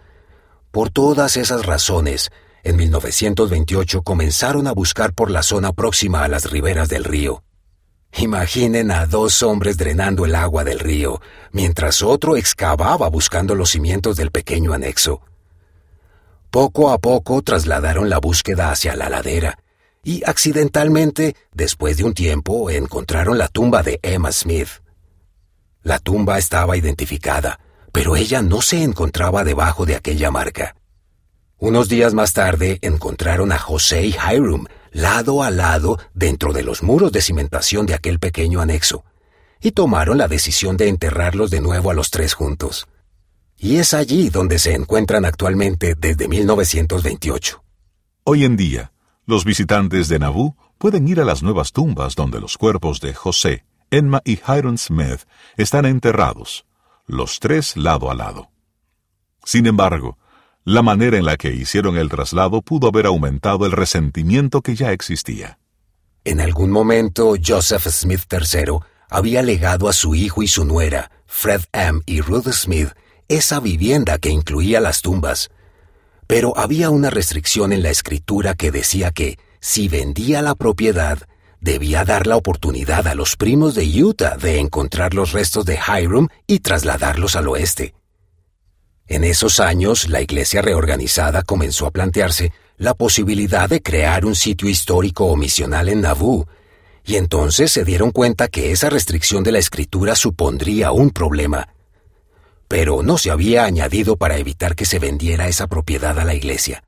Por 0.71 0.90
todas 0.90 1.37
esas 1.37 1.64
razones, 1.64 2.31
en 2.62 2.77
1928 2.77 4.03
comenzaron 4.03 4.66
a 4.66 4.73
buscar 4.73 5.14
por 5.14 5.31
la 5.31 5.42
zona 5.42 5.73
próxima 5.73 6.25
a 6.25 6.29
las 6.29 6.51
riberas 6.51 6.88
del 6.88 7.05
río. 7.05 7.42
Imaginen 8.16 8.90
a 8.90 9.07
dos 9.07 9.42
hombres 9.42 9.77
drenando 9.77 10.25
el 10.25 10.35
agua 10.35 10.64
del 10.64 10.79
río, 10.79 11.21
mientras 11.53 12.03
otro 12.03 12.37
excavaba 12.37 13.09
buscando 13.09 13.55
los 13.55 13.71
cimientos 13.71 14.16
del 14.16 14.31
pequeño 14.31 14.73
anexo. 14.73 15.21
Poco 16.51 16.90
a 16.90 16.99
poco 16.99 17.42
trasladaron 17.42 18.09
la 18.09 18.18
búsqueda 18.18 18.71
hacia 18.71 18.97
la 18.97 19.09
ladera, 19.09 19.59
y 20.09 20.23
accidentalmente, 20.25 21.37
después 21.53 21.99
de 21.99 22.05
un 22.05 22.14
tiempo, 22.14 22.71
encontraron 22.71 23.37
la 23.37 23.47
tumba 23.47 23.83
de 23.83 24.01
Emma 24.03 24.33
Smith. 24.33 24.68
La 25.83 25.99
tumba 25.99 26.38
estaba 26.38 26.79
identificada, 26.79 27.61
pero 27.92 28.16
ella 28.16 28.40
no 28.40 28.62
se 28.62 28.83
encontraba 28.83 29.44
debajo 29.44 29.85
de 29.85 29.97
aquella 29.97 30.31
marca. 30.31 30.77
Unos 31.59 31.90
días 31.90 32.14
más 32.14 32.33
tarde 32.33 32.79
encontraron 32.81 33.53
a 33.53 33.59
José 33.59 34.07
y 34.07 34.14
Hiram 34.14 34.64
lado 34.92 35.42
a 35.42 35.51
lado 35.51 35.99
dentro 36.14 36.55
de 36.55 36.62
los 36.62 36.83
muros 36.83 37.12
de 37.12 37.21
cimentación 37.21 37.85
de 37.85 37.92
aquel 37.92 38.18
pequeño 38.18 38.62
anexo, 38.62 39.05
y 39.61 39.73
tomaron 39.73 40.16
la 40.16 40.27
decisión 40.27 40.79
de 40.79 40.88
enterrarlos 40.88 41.51
de 41.51 41.61
nuevo 41.61 41.90
a 41.90 41.94
los 41.94 42.11
tres 42.11 42.33
juntos. 42.33 42.88
Y 43.59 43.77
es 43.77 43.92
allí 43.92 44.31
donde 44.31 44.59
se 44.59 44.73
encuentran 44.73 45.27
actualmente 45.27 45.94
desde 45.99 46.29
1928. 46.29 47.62
Hoy 48.25 48.47
en 48.47 48.57
día, 48.57 48.90
los 49.29 49.45
visitantes 49.45 50.09
de 50.09 50.19
Nabú 50.19 50.57
pueden 50.79 51.07
ir 51.07 51.21
a 51.21 51.25
las 51.25 51.43
nuevas 51.43 51.73
tumbas 51.73 52.14
donde 52.14 52.41
los 52.41 52.57
cuerpos 52.57 52.99
de 52.99 53.12
José, 53.12 53.62
Enma 53.91 54.23
y 54.25 54.38
Hiram 54.38 54.79
Smith 54.79 55.21
están 55.59 55.85
enterrados, 55.85 56.64
los 57.07 57.38
tres 57.38 57.77
lado 57.77 58.11
a 58.11 58.14
lado. 58.14 58.49
Sin 59.45 59.67
embargo, 59.67 60.17
la 60.64 60.81
manera 60.81 61.19
en 61.19 61.27
la 61.27 61.37
que 61.37 61.53
hicieron 61.53 61.99
el 61.99 62.09
traslado 62.09 62.62
pudo 62.62 62.88
haber 62.88 63.05
aumentado 63.05 63.67
el 63.67 63.73
resentimiento 63.73 64.62
que 64.62 64.75
ya 64.75 64.93
existía. 64.93 65.59
En 66.25 66.41
algún 66.41 66.71
momento, 66.71 67.35
Joseph 67.47 67.87
Smith 67.88 68.23
III 68.33 68.79
había 69.11 69.43
legado 69.43 69.91
a 69.91 69.93
su 69.93 70.14
hijo 70.14 70.43
y 70.43 70.49
su 70.49 70.64
nuera, 70.64 71.11
Fred 71.27 71.64
M. 71.73 72.01
y 72.07 72.23
Ruth 72.23 72.49
Smith, 72.53 72.93
esa 73.29 73.61
vivienda 73.61 74.17
que 74.17 74.31
incluía 74.31 74.81
las 74.81 75.03
tumbas. 75.03 75.51
Pero 76.29 76.57
había 76.57 76.91
una 76.91 77.09
restricción 77.09 77.73
en 77.73 77.83
la 77.83 77.91
escritura 77.91 78.55
que 78.55 78.71
decía 78.71 79.11
que, 79.11 79.38
si 79.61 79.88
vendía 79.88 80.43
la 80.43 80.55
propiedad, 80.55 81.19
debía 81.61 82.05
dar 82.05 82.27
la 82.27 82.37
oportunidad 82.37 83.09
a 83.09 83.14
los 83.14 83.35
primos 83.35 83.75
de 83.75 84.05
Utah 84.05 84.37
de 84.37 84.59
encontrar 84.59 85.14
los 85.14 85.33
restos 85.33 85.64
de 85.64 85.79
Hiram 85.79 86.29
y 86.47 86.61
trasladarlos 86.61 87.35
al 87.35 87.49
oeste. 87.49 87.95
En 89.07 89.25
esos 89.25 89.59
años, 89.59 90.11
la 90.11 90.21
Iglesia 90.21 90.61
reorganizada 90.61 91.43
comenzó 91.43 91.87
a 91.87 91.91
plantearse 91.91 92.53
la 92.77 92.93
posibilidad 92.93 93.67
de 93.67 93.81
crear 93.81 94.27
un 94.27 94.35
sitio 94.35 94.69
histórico 94.69 95.25
o 95.25 95.35
misional 95.35 95.88
en 95.88 96.03
Nauvoo, 96.03 96.47
y 97.07 97.17
entonces 97.17 97.73
se 97.73 97.85
dieron 97.85 98.11
cuenta 98.11 98.49
que 98.49 98.71
esa 98.71 98.91
restricción 98.91 99.43
de 99.43 99.53
la 99.53 99.61
escritura 99.61 100.14
supondría 100.14 100.93
un 100.93 101.09
problema. 101.09 101.69
Pero 102.68 103.02
no 103.02 103.18
se 103.18 103.31
había 103.31 103.64
añadido 103.64 104.16
para 104.16 104.37
evitar 104.37 104.76
que 104.76 104.85
se 104.85 104.98
vendiera 104.98 105.48
esa 105.48 105.66
propiedad 105.66 106.18
a 106.18 106.24
la 106.24 106.35
Iglesia. 106.35 106.85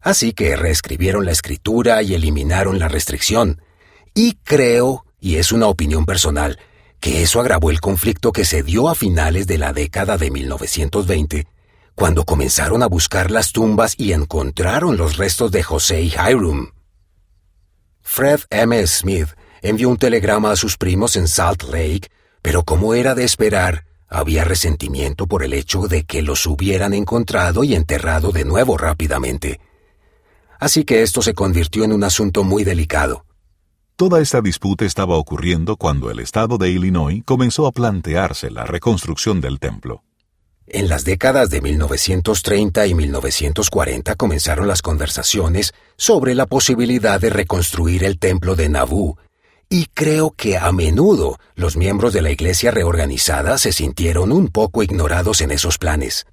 Así 0.00 0.32
que 0.32 0.56
reescribieron 0.56 1.24
la 1.24 1.32
escritura 1.32 2.02
y 2.02 2.14
eliminaron 2.14 2.78
la 2.78 2.88
restricción. 2.88 3.62
Y 4.14 4.34
creo, 4.42 5.04
y 5.20 5.36
es 5.36 5.52
una 5.52 5.66
opinión 5.66 6.06
personal, 6.06 6.58
que 7.00 7.22
eso 7.22 7.40
agravó 7.40 7.70
el 7.70 7.80
conflicto 7.80 8.32
que 8.32 8.44
se 8.44 8.62
dio 8.62 8.88
a 8.88 8.94
finales 8.94 9.46
de 9.46 9.58
la 9.58 9.72
década 9.72 10.18
de 10.18 10.30
1920, 10.30 11.46
cuando 11.94 12.24
comenzaron 12.24 12.82
a 12.82 12.86
buscar 12.86 13.30
las 13.30 13.52
tumbas 13.52 13.94
y 13.96 14.12
encontraron 14.12 14.96
los 14.96 15.16
restos 15.16 15.50
de 15.50 15.62
José 15.62 16.02
y 16.02 16.08
Hiram. 16.08 16.72
Fred 18.00 18.40
M. 18.50 18.86
Smith 18.86 19.28
envió 19.62 19.88
un 19.88 19.98
telegrama 19.98 20.50
a 20.50 20.56
sus 20.56 20.76
primos 20.76 21.16
en 21.16 21.28
Salt 21.28 21.64
Lake, 21.64 22.08
pero 22.42 22.64
como 22.64 22.94
era 22.94 23.14
de 23.14 23.24
esperar, 23.24 23.84
había 24.10 24.44
resentimiento 24.44 25.26
por 25.26 25.44
el 25.44 25.54
hecho 25.54 25.86
de 25.86 26.04
que 26.04 26.20
los 26.20 26.44
hubieran 26.46 26.92
encontrado 26.92 27.64
y 27.64 27.74
enterrado 27.74 28.32
de 28.32 28.44
nuevo 28.44 28.76
rápidamente. 28.76 29.60
Así 30.58 30.84
que 30.84 31.02
esto 31.02 31.22
se 31.22 31.32
convirtió 31.32 31.84
en 31.84 31.92
un 31.92 32.04
asunto 32.04 32.44
muy 32.44 32.64
delicado. 32.64 33.24
Toda 33.96 34.20
esta 34.20 34.40
disputa 34.40 34.84
estaba 34.84 35.16
ocurriendo 35.16 35.76
cuando 35.76 36.10
el 36.10 36.18
estado 36.18 36.58
de 36.58 36.70
Illinois 36.70 37.22
comenzó 37.24 37.66
a 37.66 37.72
plantearse 37.72 38.50
la 38.50 38.64
reconstrucción 38.64 39.40
del 39.40 39.58
templo. 39.58 40.02
En 40.66 40.88
las 40.88 41.04
décadas 41.04 41.50
de 41.50 41.60
1930 41.60 42.86
y 42.86 42.94
1940 42.94 44.14
comenzaron 44.14 44.68
las 44.68 44.82
conversaciones 44.82 45.74
sobre 45.96 46.34
la 46.34 46.46
posibilidad 46.46 47.20
de 47.20 47.30
reconstruir 47.30 48.04
el 48.04 48.18
templo 48.18 48.54
de 48.54 48.68
Nauvoo, 48.68 49.18
y 49.72 49.86
creo 49.86 50.32
que 50.32 50.58
a 50.58 50.72
menudo 50.72 51.38
los 51.54 51.76
miembros 51.76 52.12
de 52.12 52.22
la 52.22 52.32
iglesia 52.32 52.72
reorganizada 52.72 53.56
se 53.56 53.72
sintieron 53.72 54.32
un 54.32 54.48
poco 54.48 54.82
ignorados 54.82 55.40
en 55.40 55.52
esos 55.52 55.78
planes. 55.78 56.26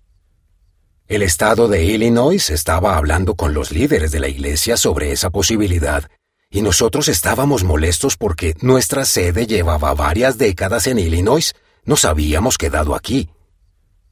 El 1.08 1.22
estado 1.22 1.68
de 1.68 1.86
Illinois 1.86 2.50
estaba 2.50 2.98
hablando 2.98 3.36
con 3.36 3.54
los 3.54 3.72
líderes 3.72 4.12
de 4.12 4.20
la 4.20 4.28
iglesia 4.28 4.76
sobre 4.76 5.12
esa 5.12 5.30
posibilidad, 5.30 6.10
y 6.50 6.62
nosotros 6.62 7.08
estábamos 7.10 7.64
molestos 7.64 8.18
porque 8.18 8.56
nuestra 8.62 9.06
sede 9.06 9.46
llevaba 9.46 9.94
varias 9.94 10.40
décadas 10.40 10.88
en 10.88 10.98
Illinois, 10.98 11.54
nos 11.86 12.06
habíamos 12.06 12.58
quedado 12.58 12.96
aquí. 12.96 13.30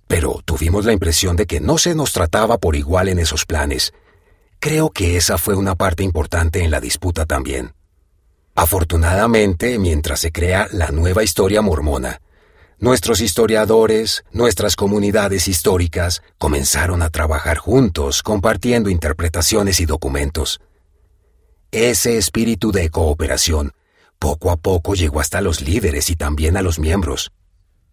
Pero 0.08 0.42
tuvimos 0.46 0.86
la 0.86 0.94
impresión 0.94 1.36
de 1.36 1.48
que 1.48 1.60
no 1.60 1.80
se 1.80 1.96
nos 1.96 2.14
trataba 2.14 2.60
por 2.60 2.76
igual 2.76 3.10
en 3.10 3.18
esos 3.18 3.46
planes. 3.46 3.92
Creo 4.60 4.92
que 4.92 5.18
esa 5.18 5.40
fue 5.40 5.56
una 5.56 5.74
parte 5.76 6.04
importante 6.04 6.64
en 6.64 6.70
la 6.70 6.80
disputa 6.80 7.26
también. 7.26 7.75
Afortunadamente, 8.56 9.78
mientras 9.80 10.22
se 10.22 10.32
crea 10.32 10.68
la 10.72 10.88
nueva 10.88 11.24
historia 11.24 11.62
mormona, 11.62 12.22
nuestros 12.80 13.20
historiadores, 13.20 14.24
nuestras 14.32 14.78
comunidades 14.78 15.48
históricas 15.48 16.22
comenzaron 16.38 17.02
a 17.02 17.10
trabajar 17.10 17.58
juntos, 17.58 18.24
compartiendo 18.24 18.90
interpretaciones 18.90 19.80
y 19.82 19.86
documentos. 19.86 20.62
Ese 21.72 22.18
espíritu 22.18 22.72
de 22.72 22.90
cooperación 22.90 23.74
poco 24.20 24.52
a 24.52 24.56
poco 24.56 24.96
llegó 24.96 25.20
hasta 25.20 25.42
los 25.42 25.62
líderes 25.62 26.10
y 26.10 26.16
también 26.16 26.56
a 26.56 26.62
los 26.62 26.80
miembros. 26.80 27.32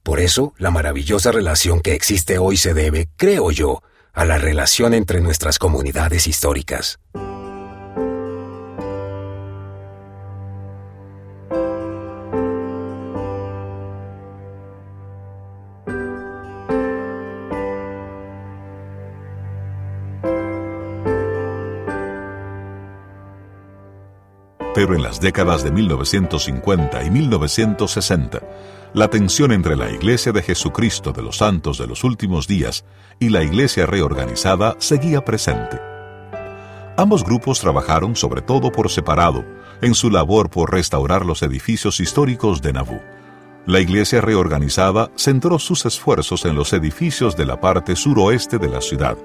Por 0.02 0.20
eso, 0.20 0.54
la 0.58 0.70
maravillosa 0.70 1.32
relación 1.32 1.80
que 1.80 1.94
existe 1.94 2.38
hoy 2.38 2.56
se 2.56 2.74
debe, 2.74 3.08
creo 3.16 3.50
yo, 3.50 3.82
a 4.12 4.24
la 4.24 4.38
relación 4.38 4.94
entre 4.94 5.20
nuestras 5.20 5.58
comunidades 5.58 6.26
históricas. 6.26 6.98
En 24.90 25.02
las 25.02 25.20
décadas 25.20 25.62
de 25.62 25.70
1950 25.70 27.04
y 27.04 27.10
1960, 27.10 28.40
la 28.94 29.08
tensión 29.08 29.52
entre 29.52 29.76
la 29.76 29.90
Iglesia 29.90 30.32
de 30.32 30.42
Jesucristo 30.42 31.12
de 31.12 31.22
los 31.22 31.36
Santos 31.38 31.78
de 31.78 31.86
los 31.86 32.02
Últimos 32.02 32.48
Días 32.48 32.84
y 33.20 33.28
la 33.28 33.44
Iglesia 33.44 33.86
reorganizada 33.86 34.74
seguía 34.78 35.24
presente. 35.24 35.80
Ambos 36.96 37.24
grupos 37.24 37.60
trabajaron 37.60 38.16
sobre 38.16 38.42
todo 38.42 38.72
por 38.72 38.90
separado 38.90 39.44
en 39.80 39.94
su 39.94 40.10
labor 40.10 40.50
por 40.50 40.72
restaurar 40.72 41.24
los 41.24 41.42
edificios 41.42 42.00
históricos 42.00 42.60
de 42.60 42.72
Nauvoo. 42.72 43.00
La 43.64 43.78
iglesia 43.78 44.20
reorganizada 44.20 45.10
centró 45.16 45.60
sus 45.60 45.86
esfuerzos 45.86 46.44
en 46.44 46.56
los 46.56 46.72
edificios 46.72 47.36
de 47.36 47.46
la 47.46 47.60
parte 47.60 47.94
suroeste 47.94 48.58
de 48.58 48.68
la 48.68 48.80
ciudad, 48.80 49.16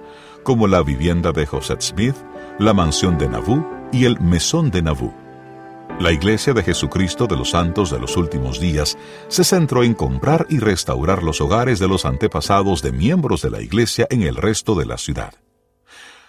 como 0.44 0.68
la 0.68 0.84
vivienda 0.84 1.32
de 1.32 1.48
Joseph 1.48 1.82
Smith, 1.82 2.16
la 2.60 2.74
mansión 2.74 3.18
de 3.18 3.28
Nauvoo 3.28 3.68
y 3.92 4.06
el 4.06 4.20
mesón 4.20 4.70
de 4.70 4.84
Nauvoo. 4.84 5.27
La 6.00 6.12
Iglesia 6.12 6.54
de 6.54 6.62
Jesucristo 6.62 7.26
de 7.26 7.36
los 7.36 7.50
Santos 7.50 7.90
de 7.90 8.00
los 8.00 8.18
Últimos 8.18 8.60
Días 8.60 8.96
se 9.30 9.44
centró 9.44 9.84
en 9.84 9.96
comprar 9.96 10.46
y 10.48 10.60
restaurar 10.60 11.24
los 11.24 11.42
hogares 11.42 11.80
de 11.80 11.88
los 11.88 12.06
antepasados 12.06 12.84
de 12.84 12.92
miembros 12.92 13.42
de 13.42 13.50
la 13.50 13.62
Iglesia 13.62 14.06
en 14.12 14.22
el 14.22 14.36
resto 14.36 14.76
de 14.76 14.86
la 14.86 15.00
ciudad. 15.00 15.34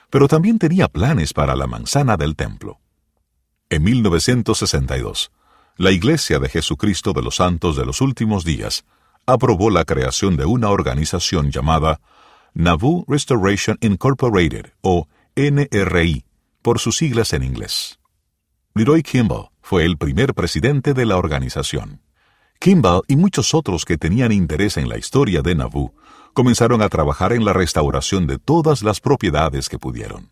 Pero 0.09 0.27
también 0.27 0.59
tenía 0.59 0.89
planes 0.89 1.35
para 1.35 1.55
la 1.55 1.67
manzana 1.67 2.17
del 2.17 2.35
templo. 2.35 2.81
En 3.69 3.83
1962, 3.83 5.31
la 5.77 5.91
Iglesia 5.91 6.39
de 6.39 6.49
Jesucristo 6.49 7.13
de 7.13 7.21
los 7.21 7.37
Santos 7.37 7.77
de 7.77 7.85
los 7.85 8.01
Últimos 8.01 8.45
Días 8.45 8.87
aprobó 9.27 9.69
la 9.69 9.85
creación 9.85 10.39
de 10.39 10.47
una 10.47 10.71
organización 10.71 11.51
llamada 11.51 12.01
Nauvoo 12.55 13.05
Restoration 13.07 13.77
Incorporated 13.83 14.73
o 14.81 15.07
NRI, 15.37 16.25
por 16.63 16.79
sus 16.79 16.97
siglas 16.97 17.35
en 17.35 17.43
inglés. 17.43 17.99
Leroy 18.79 19.03
Kimball 19.03 19.49
fue 19.61 19.85
el 19.85 19.99
primer 19.99 20.35
presidente 20.35 20.95
de 20.95 21.05
la 21.05 21.17
organización. 21.17 22.01
Kimball 22.61 23.03
y 23.09 23.17
muchos 23.17 23.53
otros 23.53 23.85
que 23.85 23.99
tenían 23.99 24.31
interés 24.31 24.77
en 24.77 24.89
la 24.89 24.97
historia 24.97 25.43
de 25.43 25.57
Nauvoo 25.57 25.97
comenzaron 26.33 26.81
a 26.81 26.89
trabajar 26.89 27.33
en 27.33 27.45
la 27.45 27.53
restauración 27.53 28.29
de 28.29 28.39
todas 28.39 28.85
las 28.85 29.01
propiedades 29.01 29.69
que 29.69 29.81
pudieron. 29.81 30.31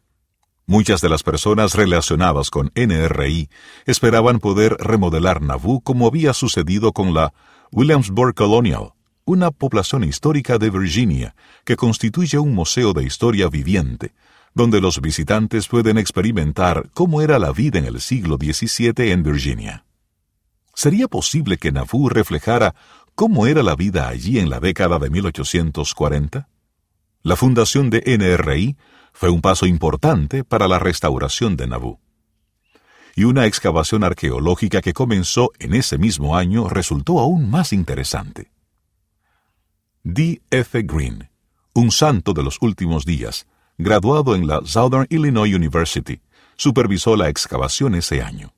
Muchas 0.65 1.01
de 1.01 1.09
las 1.09 1.25
personas 1.25 1.75
relacionadas 1.75 2.51
con 2.51 2.71
NRI 2.77 3.51
esperaban 3.85 4.39
poder 4.39 4.77
remodelar 4.79 5.43
Nauvoo 5.43 5.81
como 5.81 6.07
había 6.07 6.33
sucedido 6.33 6.93
con 6.93 7.15
la 7.15 7.33
Williamsburg 7.73 8.37
Colonial, 8.37 8.93
una 9.25 9.51
población 9.51 10.05
histórica 10.05 10.57
de 10.59 10.71
Virginia 10.71 11.35
que 11.65 11.75
constituye 11.75 12.39
un 12.39 12.55
museo 12.55 12.93
de 12.93 13.03
historia 13.03 13.49
viviente, 13.49 14.15
donde 14.57 14.81
los 14.81 15.03
visitantes 15.03 15.69
pueden 15.69 15.99
experimentar 15.99 16.89
cómo 16.95 17.21
era 17.21 17.39
la 17.39 17.53
vida 17.53 17.79
en 17.79 17.85
el 17.85 18.01
siglo 18.01 18.39
XVII 18.41 19.13
en 19.13 19.23
Virginia. 19.23 19.85
¿Sería 20.73 21.09
posible 21.09 21.59
que 21.59 21.73
Nauvoo 21.73 22.09
reflejara 22.09 22.75
cómo 23.15 23.47
era 23.47 23.63
la 23.63 23.77
vida 23.77 24.09
allí 24.09 24.39
en 24.39 24.49
la 24.49 24.59
década 24.59 24.99
de 24.99 25.11
1840? 25.11 26.49
La 27.23 27.37
fundación 27.37 27.91
de 27.91 28.03
NRI 28.07 28.79
fue 29.13 29.29
un 29.29 29.43
paso 29.43 29.67
importante 29.67 30.43
para 30.43 30.69
la 30.69 30.79
restauración 30.79 31.59
de 31.59 31.67
Nauvoo. 31.67 32.01
Y 33.15 33.25
una 33.25 33.45
excavación 33.45 34.05
arqueológica 34.05 34.81
que 34.81 34.95
comenzó 34.95 35.51
en 35.59 35.75
ese 35.75 35.99
mismo 35.99 36.35
año 36.35 36.71
resultó 36.71 37.19
aún 37.19 37.51
más 37.51 37.75
interesante. 37.75 38.51
D. 40.03 40.41
F. 40.51 40.83
Green, 40.83 41.29
un 41.75 41.91
santo 41.91 42.33
de 42.33 42.43
los 42.43 42.57
últimos 42.63 43.05
días, 43.05 43.47
graduado 43.79 44.35
en 44.35 44.47
la 44.47 44.61
Southern 44.65 45.07
Illinois 45.11 45.55
University, 45.55 46.21
supervisó 46.57 47.17
la 47.17 47.29
excavación 47.29 47.95
ese 47.95 48.23
año. 48.23 48.53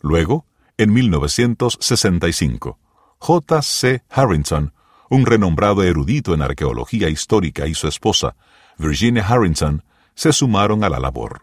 Luego, 0.00 0.46
en 0.76 0.92
1965, 0.92 2.78
J. 3.18 3.62
C. 3.62 4.02
Harrington, 4.10 4.72
un 5.08 5.26
renombrado 5.26 5.82
erudito 5.82 6.34
en 6.34 6.42
arqueología 6.42 7.08
histórica, 7.08 7.66
y 7.66 7.74
su 7.74 7.86
esposa, 7.86 8.34
Virginia 8.78 9.26
Harrington, 9.26 9.84
se 10.14 10.32
sumaron 10.32 10.82
a 10.84 10.88
la 10.88 10.98
labor. 10.98 11.42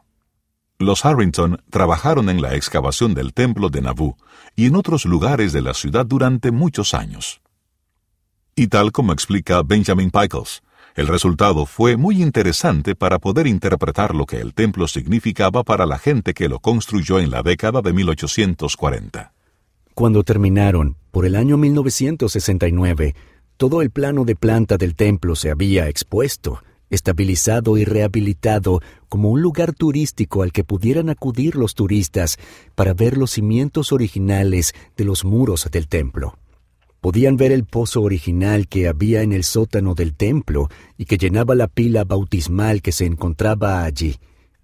Los 0.77 1.05
Harrington 1.05 1.61
trabajaron 1.69 2.29
en 2.29 2.41
la 2.41 2.55
excavación 2.55 3.13
del 3.13 3.33
templo 3.33 3.69
de 3.69 3.81
Nauvoo 3.81 4.17
y 4.55 4.65
en 4.65 4.75
otros 4.75 5.05
lugares 5.05 5.51
de 5.51 5.61
la 5.61 5.73
ciudad 5.73 6.05
durante 6.05 6.51
muchos 6.51 6.93
años. 6.93 7.41
Y 8.55 8.67
tal 8.67 8.91
como 8.91 9.13
explica 9.13 9.61
Benjamin 9.61 10.09
Pickles, 10.09 10.63
el 10.95 11.07
resultado 11.07 11.65
fue 11.65 11.97
muy 11.97 12.21
interesante 12.21 12.95
para 12.95 13.19
poder 13.19 13.47
interpretar 13.47 14.15
lo 14.15 14.25
que 14.25 14.37
el 14.37 14.53
templo 14.53 14.87
significaba 14.87 15.63
para 15.63 15.85
la 15.85 15.97
gente 15.97 16.33
que 16.33 16.49
lo 16.49 16.59
construyó 16.59 17.19
en 17.19 17.31
la 17.31 17.43
década 17.43 17.81
de 17.81 17.93
1840. 17.93 19.33
Cuando 19.93 20.23
terminaron, 20.23 20.95
por 21.11 21.25
el 21.25 21.35
año 21.35 21.57
1969, 21.57 23.15
todo 23.57 23.81
el 23.81 23.91
plano 23.91 24.23
de 24.23 24.35
planta 24.35 24.77
del 24.77 24.95
templo 24.95 25.35
se 25.35 25.51
había 25.51 25.89
expuesto, 25.89 26.63
estabilizado 26.89 27.77
y 27.77 27.85
rehabilitado 27.85 28.81
como 29.09 29.29
un 29.29 29.41
lugar 29.41 29.73
turístico 29.73 30.43
al 30.43 30.51
que 30.51 30.63
pudieran 30.63 31.09
acudir 31.09 31.55
los 31.55 31.75
turistas 31.75 32.37
para 32.75 32.93
ver 32.93 33.17
los 33.17 33.31
cimientos 33.31 33.91
originales 33.91 34.73
de 34.95 35.03
los 35.03 35.25
muros 35.25 35.67
del 35.71 35.87
templo. 35.87 36.37
Podían 37.01 37.37
ver 37.37 37.51
el 37.51 37.63
pozo 37.63 38.01
original 38.01 38.67
que 38.67 38.87
había 38.87 39.21
en 39.21 39.31
el 39.31 39.43
sótano 39.43 39.95
del 39.95 40.13
templo 40.13 40.67
y 40.97 41.05
que 41.05 41.17
llenaba 41.17 41.55
la 41.55 41.67
pila 41.67 42.03
bautismal 42.03 42.81
que 42.81 42.91
se 42.91 43.05
encontraba 43.05 43.83
allí, 43.83 44.17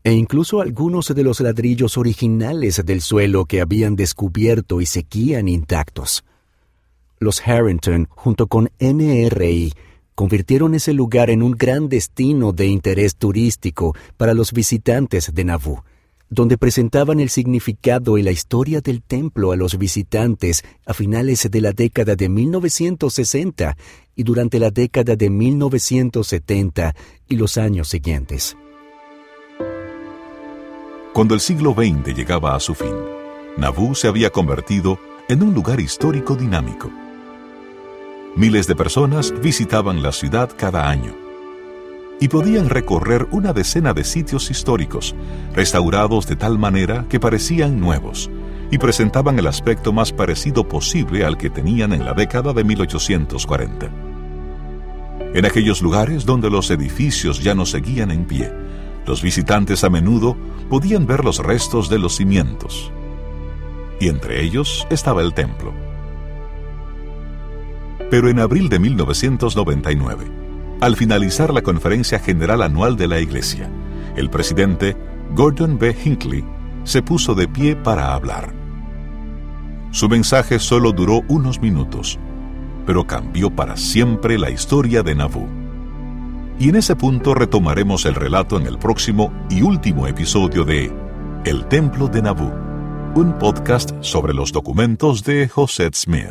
e 0.04 0.12
incluso 0.12 0.62
algunos 0.62 1.14
de 1.16 1.24
los 1.24 1.40
ladrillos 1.40 1.98
originales 1.98 2.82
del 2.86 3.02
suelo 3.02 3.46
que 3.46 3.62
habían 3.62 3.96
descubierto 3.96 4.82
y 4.82 4.86
seguían 4.86 5.48
intactos. 5.48 6.26
Los 7.20 7.42
Harrington, 7.48 8.08
junto 8.10 8.48
con 8.48 8.70
NRI, 8.80 9.74
convirtieron 10.14 10.76
ese 10.76 10.94
lugar 10.94 11.30
en 11.30 11.42
un 11.42 11.54
gran 11.54 11.88
destino 11.88 12.52
de 12.52 12.68
interés 12.68 13.16
turístico 13.16 13.96
para 14.18 14.34
los 14.34 14.52
visitantes 14.52 15.34
de 15.34 15.44
Nauvoo 15.46 15.84
donde 16.30 16.58
presentaban 16.58 17.20
el 17.20 17.30
significado 17.30 18.18
y 18.18 18.24
la 18.24 18.32
historia 18.32 18.82
del 18.82 19.02
templo 19.02 19.52
a 19.52 19.56
los 19.56 19.78
visitantes 19.78 20.64
a 20.86 20.94
finales 20.94 21.50
de 21.50 21.62
la 21.62 21.72
década 21.72 22.16
de 22.16 22.30
1960 22.30 23.78
y 24.16 24.24
durante 24.24 24.60
la 24.60 24.72
década 24.72 25.16
de 25.16 25.30
1970 25.30 26.96
y 27.28 27.36
los 27.36 27.58
años 27.58 27.90
siguientes. 27.90 28.58
Cuando 31.14 31.34
el 31.34 31.40
siglo 31.40 31.74
XX 31.74 32.16
llegaba 32.16 32.56
a 32.56 32.60
su 32.60 32.76
fin, 32.76 32.94
Nauvoo 33.58 33.96
se 33.96 34.08
había 34.08 34.30
convertido 34.32 35.00
en 35.30 35.44
un 35.44 35.54
lugar 35.54 35.80
histórico 35.80 36.36
dinámico. 36.36 36.92
Miles 38.36 38.68
de 38.68 38.76
personas 38.76 39.34
visitaban 39.42 40.04
la 40.04 40.12
ciudad 40.12 40.50
cada 40.58 40.90
año 40.90 41.25
y 42.20 42.28
podían 42.30 42.70
recorrer 42.70 43.28
una 43.32 43.54
decena 43.54 43.94
de 43.94 44.04
sitios 44.04 44.50
históricos, 44.50 45.16
restaurados 45.54 46.28
de 46.28 46.36
tal 46.36 46.58
manera 46.58 47.06
que 47.10 47.20
parecían 47.20 47.80
nuevos, 47.80 48.30
y 48.72 48.78
presentaban 48.78 49.38
el 49.38 49.48
aspecto 49.48 49.92
más 49.92 50.12
parecido 50.12 50.68
posible 50.68 51.26
al 51.26 51.38
que 51.38 51.50
tenían 51.50 51.94
en 51.94 52.06
la 52.06 52.14
década 52.14 52.54
de 52.54 52.64
1840. 52.64 53.90
En 55.34 55.46
aquellos 55.46 55.82
lugares 55.82 56.26
donde 56.26 56.50
los 56.50 56.72
edificios 56.72 57.44
ya 57.44 57.54
no 57.54 57.66
seguían 57.66 58.12
en 58.12 58.26
pie, 58.26 58.52
los 59.06 59.22
visitantes 59.22 59.84
a 59.84 59.90
menudo 59.90 60.36
podían 60.70 61.06
ver 61.06 61.24
los 61.24 61.40
restos 61.40 61.90
de 61.90 62.00
los 62.00 62.16
cimientos. 62.16 62.92
Y 64.00 64.08
entre 64.08 64.44
ellos 64.44 64.88
estaba 64.90 65.22
el 65.22 65.34
templo. 65.34 65.74
Pero 68.10 68.30
en 68.30 68.40
abril 68.40 68.70
de 68.70 68.80
1999, 68.80 70.45
al 70.86 70.96
finalizar 70.96 71.52
la 71.52 71.64
conferencia 71.64 72.20
general 72.20 72.62
anual 72.62 72.96
de 72.96 73.08
la 73.08 73.20
Iglesia, 73.20 73.72
el 74.16 74.30
presidente 74.30 74.96
Gordon 75.34 75.80
B. 75.80 75.96
Hinckley 76.06 76.46
se 76.84 77.02
puso 77.02 77.34
de 77.34 77.48
pie 77.48 77.76
para 77.76 78.14
hablar. 78.14 78.54
Su 79.90 80.08
mensaje 80.08 80.60
solo 80.60 80.92
duró 80.92 81.24
unos 81.28 81.60
minutos, 81.60 82.20
pero 82.86 83.08
cambió 83.08 83.50
para 83.50 83.78
siempre 83.78 84.38
la 84.38 84.52
historia 84.52 85.02
de 85.02 85.16
Nauvoo. 85.16 85.50
Y 86.60 86.70
en 86.70 86.76
ese 86.76 86.96
punto 86.96 87.34
retomaremos 87.34 88.06
el 88.06 88.14
relato 88.14 88.56
en 88.60 88.68
el 88.68 88.78
próximo 88.78 89.34
y 89.50 89.64
último 89.64 90.06
episodio 90.06 90.66
de 90.66 90.92
El 91.46 91.66
Templo 91.66 92.10
de 92.10 92.22
Nauvoo, 92.22 92.54
un 93.16 93.40
podcast 93.40 93.90
sobre 94.02 94.36
los 94.36 94.52
documentos 94.52 95.24
de 95.24 95.48
José 95.48 95.90
Smith. 95.96 96.30